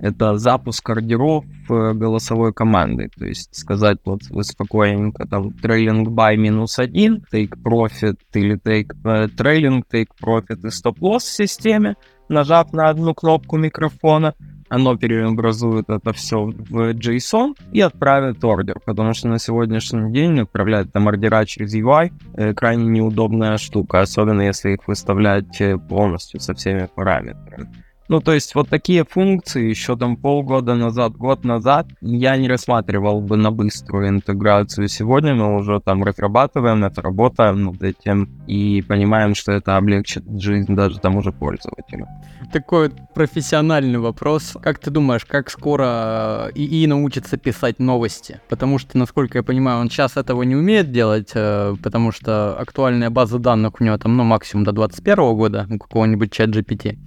[0.00, 3.10] это запуск ордеров э, голосовой команды.
[3.16, 9.28] То есть сказать вот вы спокойненько там трейлинг by минус один, take profit или э,
[9.28, 11.96] трейлинг, take profit и стоп-лосс в системе,
[12.28, 14.34] нажав на одну кнопку микрофона,
[14.68, 20.92] оно переобразует это все в JSON и отправит ордер, потому что на сегодняшний день отправлять
[20.92, 26.54] там ордера через UI э, крайне неудобная штука, особенно если их выставлять э, полностью со
[26.54, 27.85] всеми параметрами.
[28.08, 33.20] Ну, то есть вот такие функции еще там полгода назад, год назад я не рассматривал
[33.20, 34.86] бы на быструю интеграцию.
[34.88, 40.74] Сегодня мы уже там разрабатываем это, работаем над этим и понимаем, что это облегчит жизнь
[40.74, 42.06] даже тому же пользователю.
[42.52, 44.56] Такой профессиональный вопрос.
[44.62, 48.40] Как ты думаешь, как скоро ИИ научится писать новости?
[48.48, 53.10] Потому что, насколько я понимаю, он сейчас этого не умеет делать, э, потому что актуальная
[53.10, 56.98] база данных у него там, ну, максимум до 2021 года, у какого-нибудь чат GPT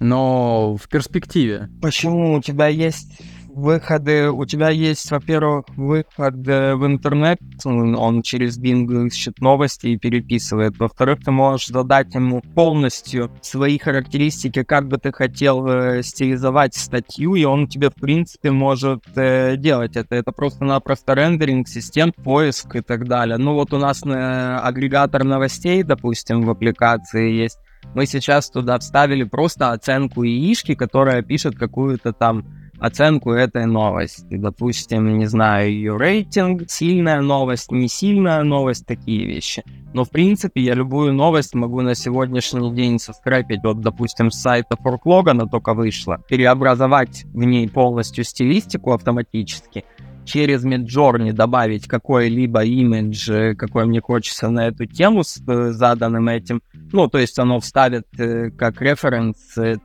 [0.00, 1.68] но в перспективе.
[1.80, 3.20] Почему у тебя есть
[3.54, 10.78] выходы, у тебя есть, во-первых, выход в интернет, он через Bing ищет новости и переписывает.
[10.78, 17.34] Во-вторых, ты можешь задать ему полностью свои характеристики, как бы ты хотел э, стилизовать статью,
[17.34, 20.16] и он тебе, в принципе, может э, делать это.
[20.16, 23.36] Это просто-напросто рендеринг систем, поиск и так далее.
[23.38, 27.58] Ну вот у нас э, агрегатор новостей, допустим, в аппликации есть,
[27.94, 32.44] мы сейчас туда вставили просто оценку яички, которая пишет какую-то там
[32.78, 34.36] оценку этой новости.
[34.36, 39.62] Допустим, не знаю, ее рейтинг, сильная новость, не сильная новость, такие вещи.
[39.92, 44.76] Но, в принципе, я любую новость могу на сегодняшний день соскрапить, вот, допустим, с сайта
[44.76, 49.84] Форклога она только вышла, переобразовать в ней полностью стилистику автоматически,
[50.24, 56.28] через Midjourney добавить какой-либо имидж, э, какой мне хочется на эту тему с э, заданным
[56.28, 56.62] этим.
[56.94, 59.36] Ну, то есть оно вставит э, как референс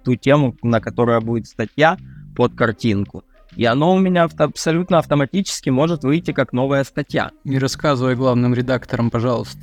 [0.03, 1.97] ту тему, на которую будет статья
[2.35, 3.23] под картинку.
[3.55, 7.31] И оно у меня авто- абсолютно автоматически может выйти как новая статья.
[7.43, 9.57] Не рассказывай главным редакторам, пожалуйста.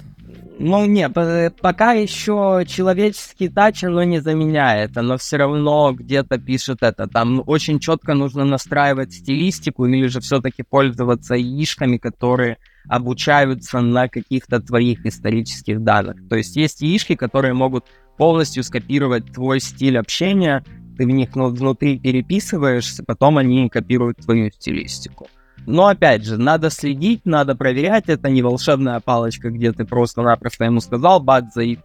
[0.59, 7.07] Ну, не, пока еще человеческий тач, оно не заменяет, оно все равно где-то пишет это.
[7.07, 12.57] Там очень четко нужно настраивать стилистику или же все-таки пользоваться яишками, которые
[12.89, 16.17] обучаются на каких-то твоих исторических данных.
[16.29, 20.65] То есть есть яишки, которые могут полностью скопировать твой стиль общения,
[20.97, 25.29] ты в них ну, внутри переписываешься, потом они копируют твою стилистику.
[25.67, 30.81] Но опять же, надо следить, надо проверять, это не волшебная палочка, где ты просто-напросто ему
[30.81, 31.79] сказал, Бадзе,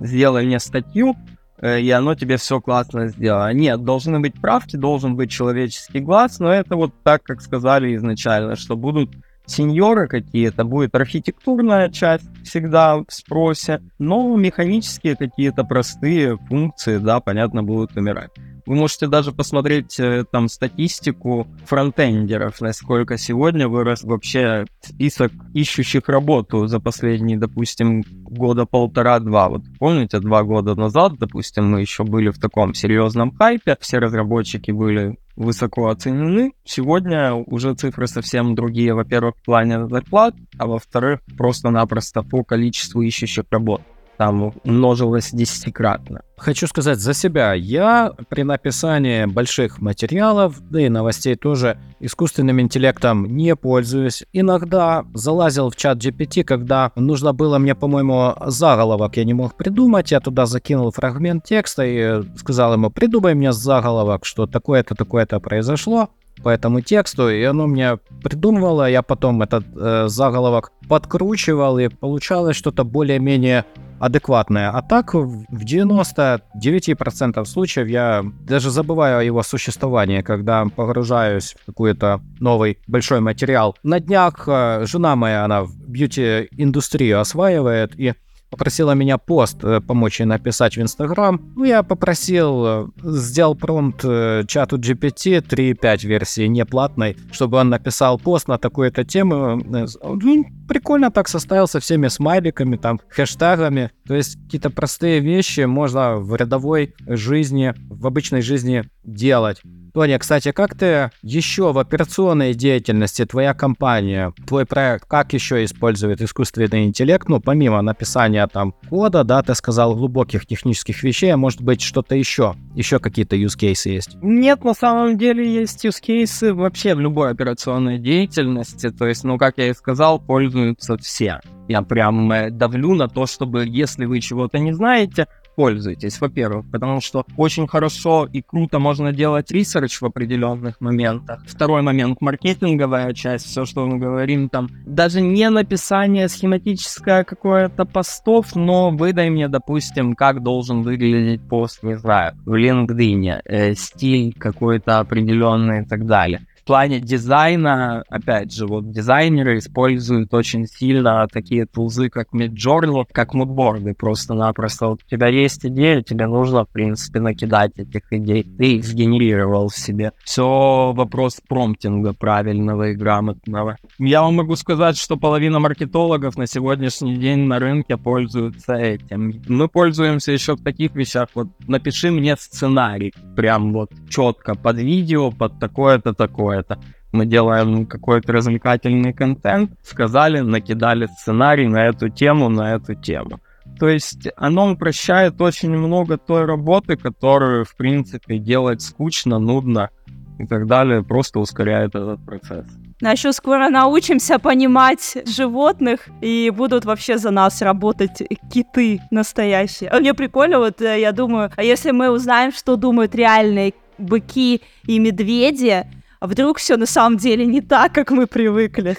[0.00, 1.14] сделай мне статью,
[1.58, 3.52] э, и оно тебе все классно сделало.
[3.52, 8.56] Нет, должны быть правки, должен быть человеческий глаз, но это вот так, как сказали изначально,
[8.56, 9.10] что будут
[9.46, 17.62] сеньоры какие-то, будет архитектурная часть всегда в спросе, но механические какие-то простые функции, да, понятно,
[17.62, 18.30] будут умирать.
[18.66, 26.66] Вы можете даже посмотреть э, там статистику фронтендеров, насколько сегодня вырос вообще список ищущих работу
[26.66, 29.48] за последние, допустим, года полтора-два.
[29.50, 34.72] Вот помните, два года назад, допустим, мы еще были в таком серьезном хайпе, все разработчики
[34.72, 36.52] были высоко оценены.
[36.64, 38.94] Сегодня уже цифры совсем другие.
[38.94, 43.82] Во-первых, в плане зарплат, а во-вторых, просто-напросто по количеству ищущих работ
[44.16, 46.22] там умножилось десятикратно.
[46.36, 47.54] Хочу сказать за себя.
[47.54, 54.24] Я при написании больших материалов, да и новостей тоже, искусственным интеллектом не пользуюсь.
[54.32, 60.12] Иногда залазил в чат GPT, когда нужно было мне, по-моему, заголовок я не мог придумать.
[60.12, 66.10] Я туда закинул фрагмент текста и сказал ему, придумай мне заголовок, что такое-то, такое-то произошло
[66.42, 72.56] по этому тексту, и оно мне придумывало, я потом этот э, заголовок подкручивал, и получалось
[72.56, 73.64] что-то более-менее
[73.98, 74.70] адекватная.
[74.70, 82.20] А так в 99% случаев я даже забываю о его существовании, когда погружаюсь в какой-то
[82.40, 83.76] новый большой материал.
[83.82, 88.14] На днях э, жена моя, она в бьюти-индустрию осваивает, и
[88.50, 91.40] попросила меня пост э, помочь ей написать в Инстаграм.
[91.56, 98.18] Ну, я попросил, э, сделал промпт э, чату GPT 3.5 версии неплатной, чтобы он написал
[98.18, 99.56] пост на такую-то тему.
[99.56, 103.90] Ну, прикольно так составил со всеми смайликами, там, хэштегами.
[104.06, 109.60] То есть какие-то простые вещи можно в рядовой жизни, в обычной жизни делать.
[109.96, 116.20] Тоня, кстати, как ты еще в операционной деятельности, твоя компания, твой проект, как еще использует
[116.20, 121.62] искусственный интеллект, ну, помимо написания там кода, да, ты сказал, глубоких технических вещей, а может
[121.62, 124.18] быть что-то еще, еще какие-то use cases есть?
[124.20, 129.38] Нет, на самом деле есть use cases вообще в любой операционной деятельности, то есть, ну,
[129.38, 131.40] как я и сказал, пользуются все.
[131.68, 135.26] Я прям э, давлю на то, чтобы если вы чего-то не знаете,
[135.56, 141.42] пользуйтесь, во-первых, потому что очень хорошо и круто можно делать research в определенных моментах.
[141.46, 148.54] Второй момент, маркетинговая часть, все, что мы говорим там, даже не написание схематическое какое-то постов,
[148.54, 155.00] но выдай мне, допустим, как должен выглядеть пост, не знаю, в LinkedIn, э, стиль какой-то
[155.00, 162.10] определенный и так далее плане дизайна, опять же, вот дизайнеры используют очень сильно такие тулзы,
[162.10, 164.88] как Midjourney, как мудборды просто-напросто.
[164.88, 168.42] Вот у тебя есть идея, тебе нужно, в принципе, накидать этих идей.
[168.42, 170.12] Ты их сгенерировал в себе.
[170.24, 173.76] Все вопрос промптинга правильного и грамотного.
[173.98, 179.40] Я вам могу сказать, что половина маркетологов на сегодняшний день на рынке пользуются этим.
[179.46, 181.28] Мы пользуемся еще в таких вещах.
[181.34, 183.14] Вот напиши мне сценарий.
[183.36, 186.78] Прям вот четко под видео, под такое-то, такое это.
[187.12, 193.40] Мы делаем какой-то развлекательный контент, сказали, накидали сценарий на эту тему, на эту тему.
[193.78, 199.90] То есть оно упрощает очень много той работы, которую, в принципе, делать скучно, нудно
[200.38, 202.66] и так далее, просто ускоряет этот процесс.
[203.02, 209.90] А еще скоро научимся понимать животных, и будут вообще за нас работать киты настоящие.
[209.90, 214.62] А мне прикольно, вот э, я думаю, а если мы узнаем, что думают реальные быки
[214.86, 215.84] и медведи,
[216.26, 218.96] а вдруг все на самом деле не так, как мы привыкли.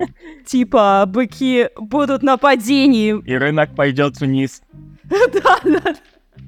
[0.46, 3.18] Типа, быки будут нападением.
[3.20, 4.62] И рынок пойдет вниз.
[5.04, 5.94] Да, да.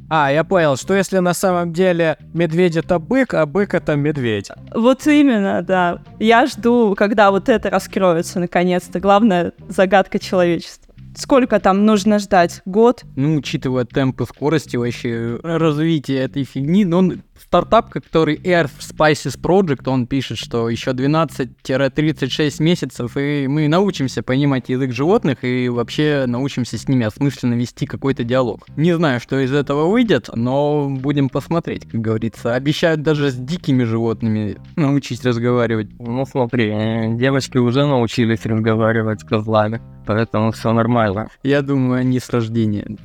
[0.08, 4.50] А, я понял, что если на самом деле медведь это бык, а бык это медведь.
[4.74, 6.02] Вот именно, да.
[6.18, 9.00] Я жду, когда вот это раскроется наконец-то.
[9.00, 10.94] Главная загадка человечества.
[11.16, 12.62] Сколько там нужно ждать?
[12.64, 13.04] Год?
[13.16, 17.12] Ну, учитывая темпы скорости вообще развития этой фигни, но
[17.54, 24.70] стартап, который Air Spices Project, он пишет, что еще 12-36 месяцев, и мы научимся понимать
[24.70, 28.66] язык животных и вообще научимся с ними осмысленно вести какой-то диалог.
[28.76, 32.56] Не знаю, что из этого выйдет, но будем посмотреть, как говорится.
[32.56, 35.90] Обещают даже с дикими животными научить разговаривать.
[36.00, 36.72] Ну смотри,
[37.14, 41.28] девочки уже научились разговаривать с козлами, поэтому все нормально.
[41.44, 42.96] Я думаю, они с рождения.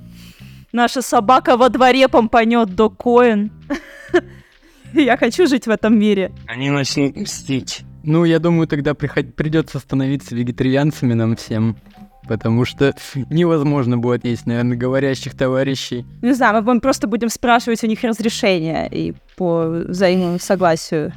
[0.71, 3.51] Наша собака во дворе помпанет до коин.
[4.93, 6.31] Я хочу жить в этом мире.
[6.47, 7.81] Они начнут мстить.
[8.03, 9.35] Ну, я думаю, тогда приход...
[9.35, 11.75] придется становиться вегетарианцами нам всем.
[12.27, 12.93] потому что
[13.29, 16.05] невозможно будет есть, наверное, говорящих товарищей.
[16.21, 21.11] Не знаю, мы будем- просто будем спрашивать у них разрешения и по взаимному согласию.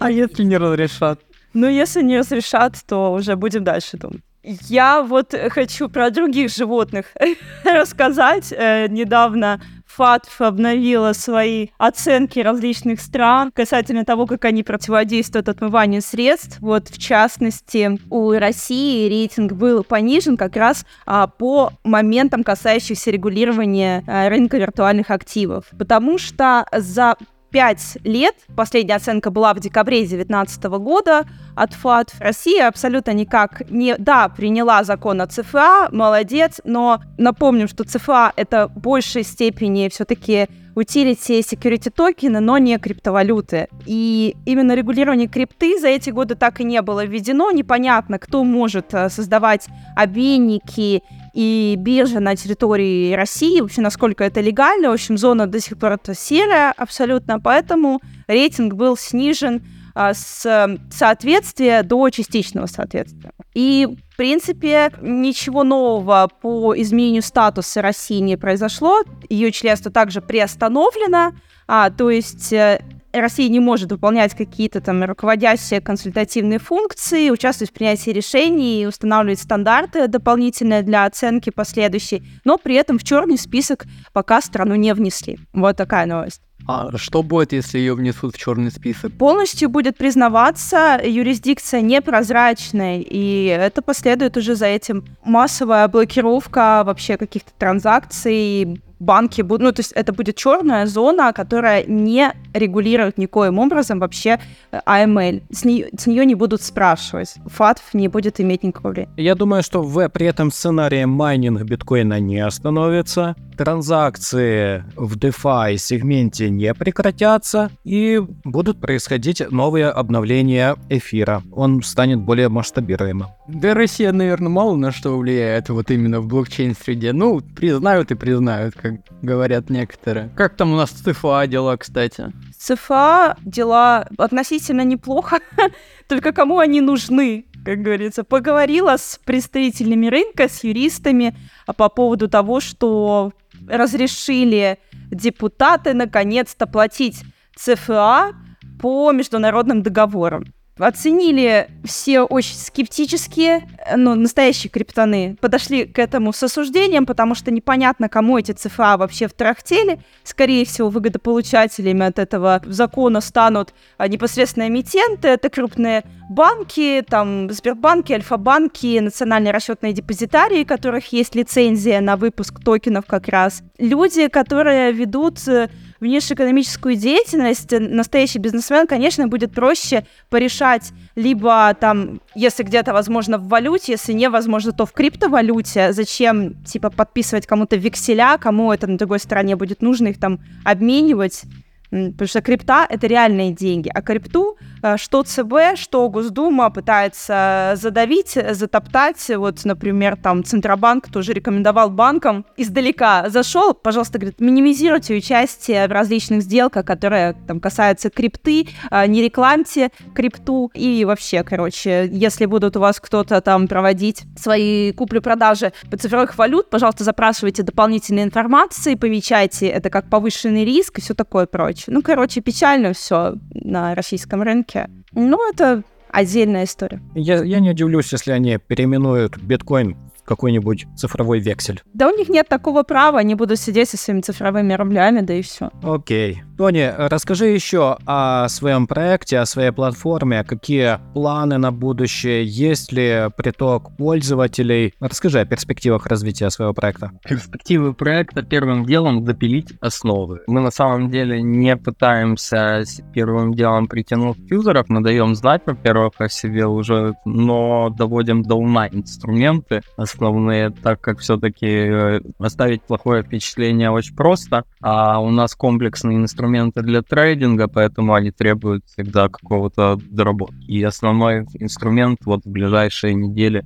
[0.00, 1.20] А если не разрешат?
[1.52, 4.22] Ну, если не разрешат, то уже будем дальше думать.
[4.44, 7.06] Я вот хочу про других животных
[7.64, 8.52] рассказать.
[8.52, 9.60] Э, Недавно
[9.94, 16.58] ФАТФ обновила свои оценки различных стран касательно того, как они противодействуют отмыванию средств.
[16.60, 24.02] Вот, в частности, у России рейтинг был понижен как раз а, по моментам, касающихся регулирования
[24.06, 25.66] а, рынка виртуальных активов.
[25.78, 27.16] Потому что за
[27.54, 31.24] 5 лет, последняя оценка была в декабре 2019 года
[31.54, 33.94] от ФАТ, Россия абсолютно никак не...
[33.96, 40.48] Да, приняла закон о ЦФА, молодец, но напомним, что ЦФА— это в большей степени все-таки
[40.74, 43.68] утилити security токены, но не криптовалюты.
[43.86, 47.52] И именно регулирование крипты за эти годы так и не было введено.
[47.52, 54.90] Непонятно, кто может э, создавать обменники и биржи на территории России, вообще насколько это легально.
[54.90, 59.62] В общем, зона до сих пор это серая абсолютно, поэтому рейтинг был снижен
[59.96, 63.32] а, с соответствия до частичного соответствия.
[63.52, 69.02] И, в принципе, ничего нового по изменению статуса России не произошло.
[69.28, 71.32] Ее членство также приостановлено,
[71.66, 72.80] а, то есть э,
[73.14, 80.08] Россия не может выполнять какие-то там руководящие консультативные функции, участвовать в принятии решений устанавливать стандарты
[80.08, 85.38] дополнительные для оценки последующей, но при этом в черный список пока страну не внесли.
[85.52, 86.40] Вот такая новость.
[86.66, 89.12] А что будет, если ее внесут в черный список?
[89.12, 97.52] Полностью будет признаваться юрисдикция непрозрачной, и это последует уже за этим массовая блокировка вообще каких-то
[97.58, 104.00] транзакций, банки будут, ну, то есть это будет черная зона, которая не регулирует никоим образом
[104.00, 104.38] вообще
[104.72, 105.42] э, AML.
[105.50, 107.34] С нее, с нее не будут спрашивать.
[107.46, 109.12] ФАТФ не будет иметь никакого влияния.
[109.16, 116.50] Я думаю, что в, при этом сценарии майнинг биткоина не остановится, транзакции в DeFi сегменте
[116.50, 121.42] не прекратятся и будут происходить новые обновления эфира.
[121.52, 123.28] Он станет более масштабируемым.
[123.48, 127.12] Да Россия, наверное, мало на что влияет вот именно в блокчейн-среде.
[127.12, 130.30] Ну, признают и признают, как говорят некоторые.
[130.36, 132.32] Как там у нас с ЦФА дела, кстати?
[132.56, 135.38] ЦФА дела относительно неплохо,
[136.08, 138.24] только кому они нужны, как говорится.
[138.24, 141.36] Поговорила с представителями рынка, с юристами
[141.66, 143.32] а, по поводу того, что
[143.68, 144.78] разрешили
[145.10, 147.22] депутаты наконец-то платить
[147.56, 148.32] ЦФА
[148.80, 150.44] по международным договорам.
[150.78, 153.62] Оценили все очень скептически,
[153.96, 159.28] но настоящие криптоны подошли к этому с осуждением, потому что непонятно, кому эти ЦФА вообще
[159.28, 160.00] втрахтели.
[160.24, 168.12] Скорее всего, выгодополучателями от этого закона станут а, непосредственно эмитенты, это крупные банки, там Сбербанки,
[168.12, 173.62] Альфа-банки, национальные расчетные депозитарии, у которых есть лицензия на выпуск токенов как раз.
[173.78, 175.68] Люди, которые ведут э,
[176.04, 183.48] внешнеэкономическую деятельность, э, настоящий бизнесмен, конечно, будет проще порешать либо там, если где-то возможно в
[183.48, 185.92] валюте, если невозможно, то в криптовалюте.
[185.92, 191.42] Зачем, типа, подписывать кому-то векселя, кому это на другой стороне будет нужно их там обменивать.
[191.90, 193.90] Потому что крипта— это реальные деньги.
[193.94, 194.56] А крипту
[194.96, 199.30] что ЦБ, что Госдума пытается задавить, затоптать.
[199.36, 206.42] Вот, например, там Центробанк тоже рекомендовал банкам издалека зашел, пожалуйста, говорит, минимизируйте участие в различных
[206.42, 212.80] сделках, которые там касаются крипты, э, не рекламьте крипту и вообще, короче, если будут у
[212.80, 219.90] вас кто-то там проводить свои купли-продажи по цифровых валют, пожалуйста, запрашивайте дополнительной информации, помечайте это
[219.90, 221.86] как повышенный риск и все такое прочее.
[221.88, 224.73] Ну, короче, печально все на российском рынке.
[225.12, 227.00] Ну, это отдельная история.
[227.14, 231.82] Я, я не удивлюсь, если они переименуют биткоин в какой-нибудь цифровой вексель.
[231.92, 235.42] Да у них нет такого права, они будут сидеть со своими цифровыми рублями, да и
[235.42, 235.70] все.
[235.82, 236.42] Окей.
[236.56, 243.28] Тони, расскажи еще о своем проекте, о своей платформе, какие планы на будущее, есть ли
[243.36, 244.94] приток пользователей.
[245.00, 247.10] Расскажи о перспективах развития своего проекта.
[247.24, 250.42] Перспективы проекта первым делом допилить основы.
[250.46, 256.28] Мы на самом деле не пытаемся первым делом притянуть юзеров, мы даем знать, во-первых, о
[256.28, 264.14] себе уже, но доводим до ума инструменты основные, так как все-таки оставить плохое впечатление очень
[264.14, 270.64] просто, а у нас комплексные инструменты для трейдинга, поэтому они требуют всегда какого-то доработки.
[270.66, 273.64] И основной инструмент вот в ближайшие недели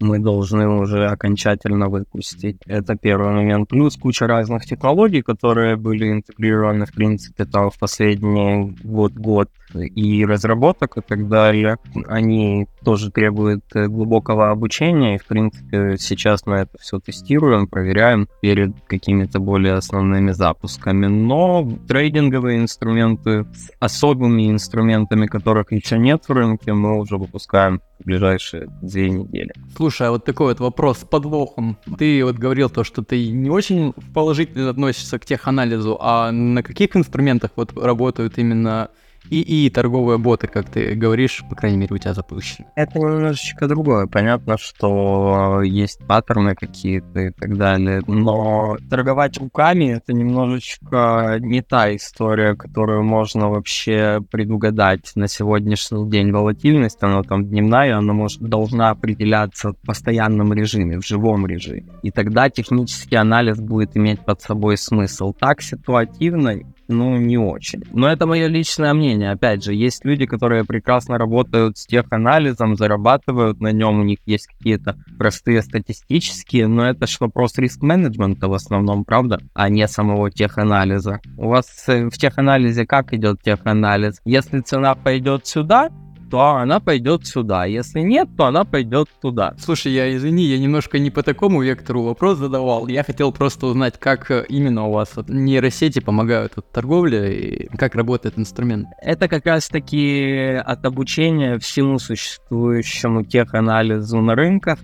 [0.00, 2.58] мы должны уже окончательно выпустить.
[2.66, 3.68] Это первый момент.
[3.68, 10.24] Плюс куча разных технологий, которые были интегрированы, в принципе, там в последний вот год и
[10.24, 11.78] разработок и так далее.
[12.06, 18.28] Они тоже требуют э, глубокого обучения, и, в принципе, сейчас мы это все тестируем, проверяем
[18.40, 21.06] перед какими-то более основными запусками.
[21.06, 28.04] Но трейдинговые инструменты с особыми инструментами, которых еще нет в рынке, мы уже выпускаем в
[28.04, 29.52] ближайшие две недели.
[29.76, 31.76] Слушай, а вот такой вот вопрос с подвохом.
[31.98, 36.96] Ты вот говорил то, что ты не очень положительно относишься к теханализу, а на каких
[36.96, 38.90] инструментах вот работают именно
[39.36, 42.68] и торговые боты, как ты говоришь, по крайней мере, у тебя запущены.
[42.74, 44.06] Это немножечко другое.
[44.06, 51.94] Понятно, что есть паттерны какие-то и так далее, но торговать руками— это немножечко не та
[51.94, 56.32] история, которую можно вообще предугадать на сегодняшний день.
[56.32, 61.86] Волатильность, она там дневная, она может, должна определяться в постоянном режиме, в живом режиме.
[62.02, 65.32] И тогда технический анализ будет иметь под собой смысл.
[65.32, 66.54] Так ситуативно
[66.88, 67.82] ну, не очень.
[67.92, 69.30] Но это мое личное мнение.
[69.30, 74.46] Опять же, есть люди, которые прекрасно работают с теханализом, зарабатывают на нем, у них есть
[74.46, 81.20] какие-то простые статистические, но это же вопрос риск-менеджмента в основном, правда, а не самого теханализа.
[81.36, 84.20] У вас э, в теханализе как идет теханализ?
[84.24, 85.90] Если цена пойдет сюда,
[86.30, 87.64] то она пойдет сюда.
[87.64, 89.54] Если нет, то она пойдет туда.
[89.58, 92.86] Слушай, я извини, я немножко не по такому вектору вопрос задавал.
[92.88, 97.94] Я хотел просто узнать, как э, именно у вас нейросети помогают от торговле и как
[97.94, 98.86] работает инструмент.
[99.00, 104.78] Это как раз таки от обучения всему существующему теханализу на рынках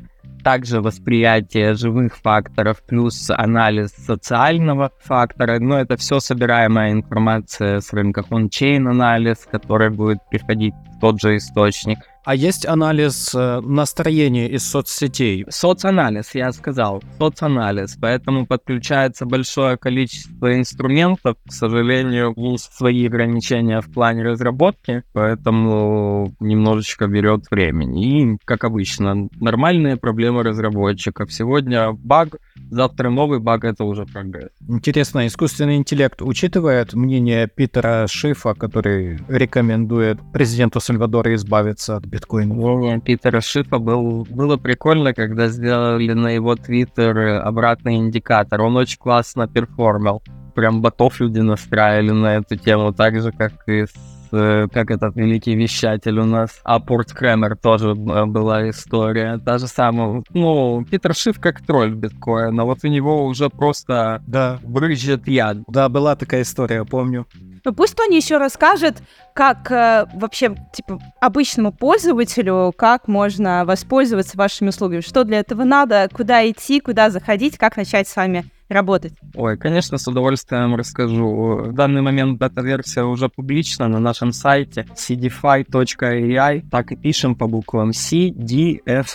[0.45, 5.59] также восприятие живых факторов плюс анализ социального фактора.
[5.59, 11.37] Но это все собираемая информация с рынка он-чейн анализ, который будет приходить в тот же
[11.39, 15.45] источник– а есть анализ э, настроения из соцсетей?
[15.49, 17.99] Соцанализ, я сказал, соцанализ.
[18.01, 21.37] Поэтому подключается большое количество инструментов.
[21.47, 28.35] К сожалению, есть свои ограничения в плане разработки, поэтому немножечко берет времени.
[28.35, 31.31] И, как обычно, нормальные проблемы разработчиков.
[31.31, 32.37] Сегодня баг,
[32.71, 34.51] завтра новый баг, это уже прогресс.
[34.67, 42.55] Интересно, искусственный интеллект учитывает мнение Питера Шифа, который рекомендует президенту Сальвадора избавиться от биткоина.
[42.55, 48.61] Мнение Питера Шифа был, было прикольно, когда сделали на его твиттер обратный индикатор.
[48.63, 50.23] Он очень классно перформил.
[50.55, 53.93] Прям ботов люди настраивали на эту тему, так же, как и с
[54.31, 59.39] э, как этот великий вещатель у нас, а Порт Кремер тоже э, была история.
[59.45, 64.59] Та же самая, ну, Питер Шиф как тролль биткоина, вот у него уже просто да.
[64.63, 65.59] брызжет яд.
[65.67, 67.27] Да, была такая история, помню.
[67.65, 69.03] Ну пусть Тони еще расскажет,
[69.35, 76.09] как э, вообще, типа, обычному пользователю, как можно воспользоваться вашими услугами, что для этого надо,
[76.13, 79.15] куда идти, куда заходить, как начать с вами работать?
[79.35, 81.63] Ой, конечно, с удовольствием расскажу.
[81.65, 87.91] В данный момент бета-версия уже публична на нашем сайте cdfi.ai, так и пишем по буквам
[87.91, 89.15] cdfi.ai.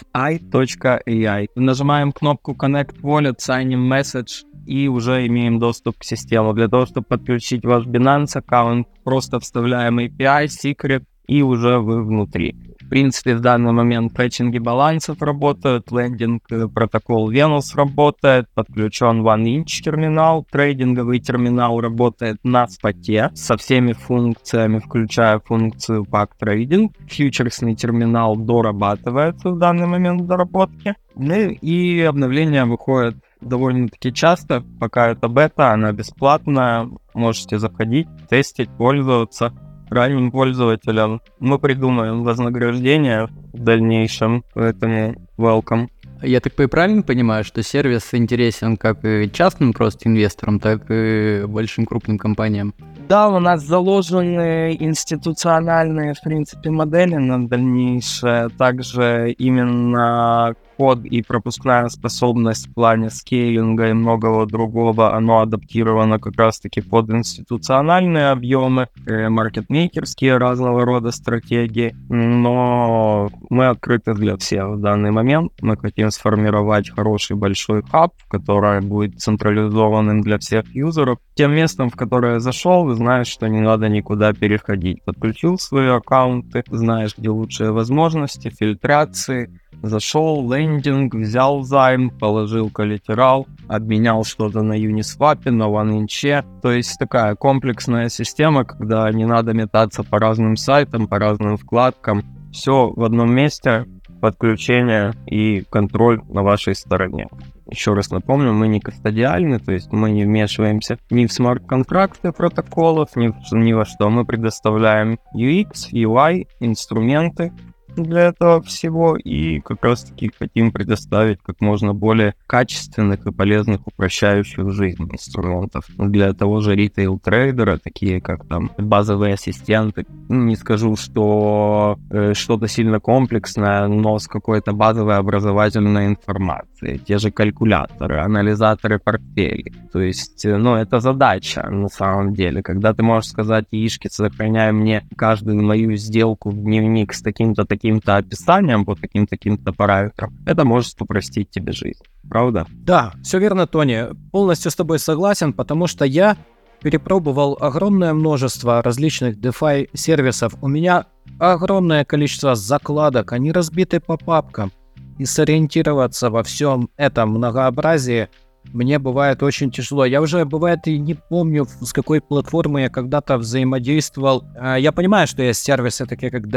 [1.56, 6.54] Нажимаем кнопку Connect Wallet, Sign in Message, и уже имеем доступ к системе.
[6.54, 12.56] Для того, чтобы подключить ваш Binance аккаунт, просто вставляем API, секрет, и уже вы внутри.
[12.80, 19.84] В принципе, в данный момент пэтчинги балансов работают, лендинг э, протокол Venus работает, подключен OneInch
[19.84, 26.90] терминал, трейдинговый терминал работает на споте со всеми функциями, включая функцию Pack Trading.
[27.08, 30.96] Фьючерсный терминал дорабатывается в данный момент в доработке.
[31.16, 39.54] Ну и обновления выходят довольно-таки часто, пока это бета, она бесплатная, можете заходить, тестить, пользоваться
[39.90, 41.22] ранним пользователям.
[41.40, 45.88] Мы придумаем вознаграждение в дальнейшем, поэтому welcome.
[46.22, 51.86] Я так правильно понимаю, что сервис интересен как и частным просто инвесторам, так и большим
[51.86, 52.74] крупным компаниям?
[53.08, 58.50] Да, у нас заложены институциональные, в принципе, модели на дальнейшее.
[58.50, 66.38] Также именно код и пропускная способность в плане скейлинга и многого другого, оно адаптировано как
[66.38, 74.80] раз-таки под институциональные объемы, э, маркетмейкерские разного рода стратегии, но мы открыты для всех в
[74.80, 75.52] данный момент.
[75.62, 81.18] Мы хотим сформировать хороший большой хаб, который будет централизованным для всех юзеров.
[81.36, 85.04] Тем местом, в которое зашел, знаешь, что не надо никуда переходить.
[85.04, 89.50] Подключил свои аккаунты, знаешь, где лучшие возможности, фильтрации,
[89.82, 96.44] Зашел, лендинг, взял займ, положил коллатерал, обменял что-то на Uniswap, на OneInch.
[96.62, 102.24] То есть такая комплексная система, когда не надо метаться по разным сайтам, по разным вкладкам.
[102.52, 103.86] Все в одном месте,
[104.20, 107.28] подключение и контроль на вашей стороне.
[107.72, 113.16] Еще раз напомню, мы не кастодиальны, то есть мы не вмешиваемся ни в смарт-контракты протоколов,
[113.16, 114.10] ни, ни во что.
[114.10, 117.54] Мы предоставляем UX, UI, инструменты,
[117.96, 124.72] для этого всего и как раз-таки хотим предоставить как можно более качественных и полезных упрощающих
[124.72, 130.06] жизнь инструментов для того же ритейл-трейдера, такие как там базовые ассистенты.
[130.30, 137.00] Ну, не скажу, что э, что-то сильно комплексное, но с какой-то базовой образовательной информацией.
[137.00, 139.74] Те же калькуляторы, анализаторы портфелей.
[139.92, 142.62] То есть, э, ну, это задача на самом деле.
[142.62, 147.79] Когда ты можешь сказать, яички, сохраняй мне каждую мою сделку в дневник с таким-то таким
[147.80, 152.04] каким-то описанием, по каким-то параметрам, это может упростить тебе жизнь.
[152.30, 152.66] Правда?
[152.70, 154.08] Да, все верно, Тони.
[154.32, 156.36] Полностью с тобой согласен, потому что я
[156.82, 160.54] перепробовал огромное множество различных DeFi сервисов.
[160.62, 161.06] У меня
[161.40, 164.72] огромное количество закладок, они разбиты по папкам.
[165.18, 168.28] И сориентироваться во всем этом многообразии
[168.74, 170.06] мне бывает очень тяжело.
[170.06, 174.44] Я уже, бывает, и не помню, с какой платформы я когда-то взаимодействовал.
[174.56, 176.48] А, я понимаю, что есть сервисы такие, как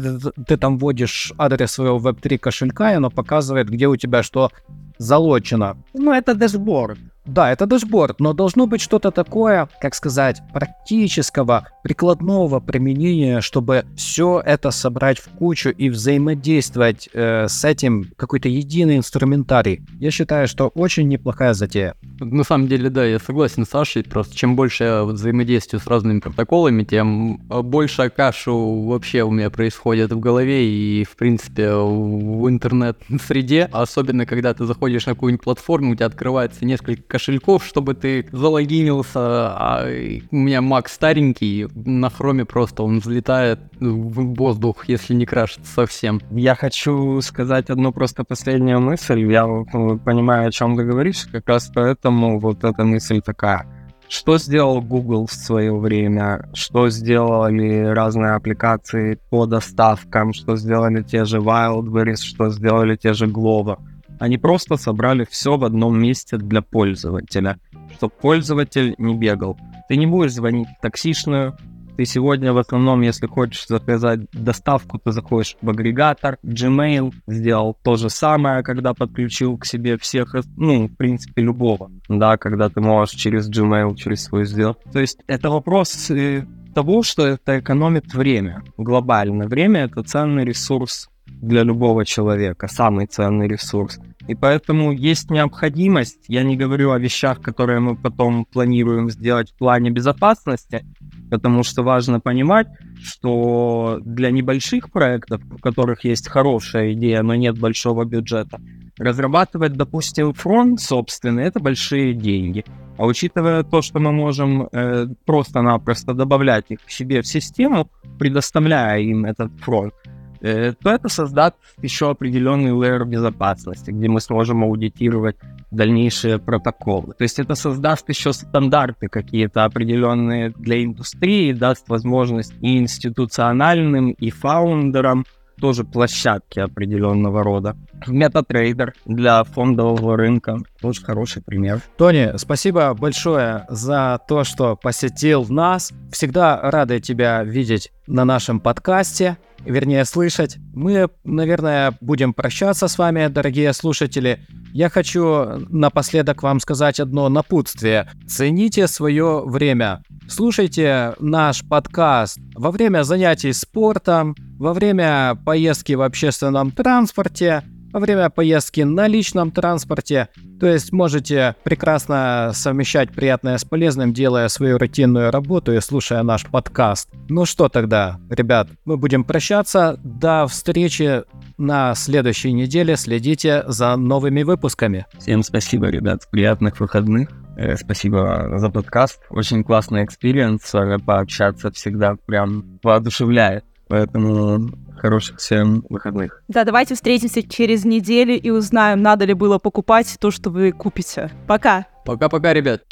[0.00, 4.50] ты, ты там вводишь адрес своего Web3 кошелька, и оно показывает, где у тебя что
[4.98, 5.76] залочено.
[5.94, 6.98] Ну, это дашборд.
[7.30, 14.42] Да, это дашборд, но должно быть что-то такое, как сказать, практического, прикладного применения, чтобы все
[14.44, 19.86] это собрать в кучу и взаимодействовать э, с этим какой-то единый инструментарий.
[20.00, 21.94] Я считаю, что очень неплохая затея.
[22.20, 26.20] На самом деле, да, я согласен с Сашей, просто чем больше я взаимодействую с разными
[26.20, 33.70] протоколами, тем больше кашу вообще у меня происходит в голове и, в принципе, в интернет-среде,
[33.72, 39.18] особенно когда ты заходишь на какую-нибудь платформу, у тебя открывается несколько кошельков, чтобы ты залогинился,
[39.18, 39.86] а
[40.30, 46.20] у меня Mac старенький, на хроме просто он взлетает в воздух, если не крашится совсем.
[46.30, 51.70] Я хочу сказать одну просто последнюю мысль, я понимаю, о чем ты говоришь, как раз
[51.74, 53.66] поэтому вот эта мысль такая.
[54.08, 56.48] Что сделал Google в свое время?
[56.52, 60.32] Что сделали разные аппликации по доставкам?
[60.32, 62.16] Что сделали те же Wildberries?
[62.16, 63.78] Что сделали те же Glovo?
[64.18, 67.58] Они просто собрали все в одном месте для пользователя,
[67.94, 69.56] чтобы пользователь не бегал.
[69.88, 71.56] Ты не будешь звонить в таксишную,
[72.00, 76.38] ты сегодня в основном, если хочешь заказать доставку, ты заходишь в агрегатор.
[76.42, 82.38] Gmail сделал то же самое, когда подключил к себе всех, ну, в принципе, любого, да,
[82.38, 84.78] когда ты можешь через Gmail, через свой сделать.
[84.90, 89.46] То есть это вопрос э, того, что это экономит время глобально.
[89.46, 93.98] Время— это ценный ресурс для любого человека, самый ценный ресурс.
[94.26, 99.58] И поэтому есть необходимость, я не говорю о вещах, которые мы потом планируем сделать в
[99.58, 100.84] плане безопасности,
[101.30, 102.68] потому что важно понимать,
[103.02, 108.58] что для небольших проектов, у которых есть хорошая идея, но нет большого бюджета,
[108.98, 112.64] разрабатывать, допустим, фронт собственный, это большие деньги.
[112.98, 119.00] А учитывая то, что мы можем э, просто-напросто добавлять их к себе в систему, предоставляя
[119.00, 119.94] им этот фронт,
[120.40, 125.36] то это создаст еще определенный лейер безопасности, где мы сможем аудитировать
[125.70, 127.14] дальнейшие протоколы.
[127.14, 134.30] То есть это создаст еще стандарты какие-то определенные для индустрии, даст возможность и институциональным, и
[134.30, 135.24] фаундерам
[135.60, 137.76] тоже площадки определенного рода.
[138.06, 141.82] MetaTrader для фондового рынка тоже хороший пример.
[141.98, 145.92] Тони, спасибо большое за то, что посетил нас.
[146.10, 150.56] Всегда рады тебя видеть на нашем подкасте вернее слышать.
[150.74, 154.40] Мы, наверное, будем прощаться с вами, дорогие слушатели.
[154.72, 158.10] Я хочу напоследок вам сказать одно напутствие.
[158.26, 160.02] Цените свое время.
[160.28, 167.62] Слушайте наш подкаст во время занятий спортом, во время поездки в общественном транспорте,
[167.92, 170.28] во время поездки на личном транспорте.
[170.58, 176.46] То есть можете прекрасно совмещать приятное с полезным, делая свою рутинную работу и слушая наш
[176.46, 177.08] подкаст.
[177.28, 179.98] Ну что тогда, ребят, мы будем прощаться.
[180.02, 181.22] До встречи
[181.58, 182.96] на следующей неделе.
[182.96, 185.06] Следите за новыми выпусками.
[185.18, 186.28] Всем спасибо, ребят.
[186.30, 187.30] Приятных выходных.
[187.56, 189.20] Э, спасибо за подкаст.
[189.30, 190.72] Очень классный experience.
[191.04, 193.64] Пообщаться всегда прям воодушевляет.
[193.88, 194.70] Поэтому
[195.00, 196.42] хороших всем выходных.
[196.48, 201.30] Да, давайте встретимся через неделю и узнаем, надо ли было покупать то, что вы купите.
[201.48, 201.86] Пока.
[202.04, 202.82] Пока-пока, ребят.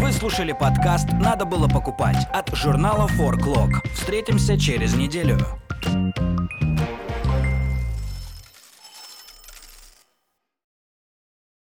[0.00, 3.70] Вы слушали подкаст «Надо было покупать» от журнала Forklog.
[3.92, 5.38] Встретимся через неделю.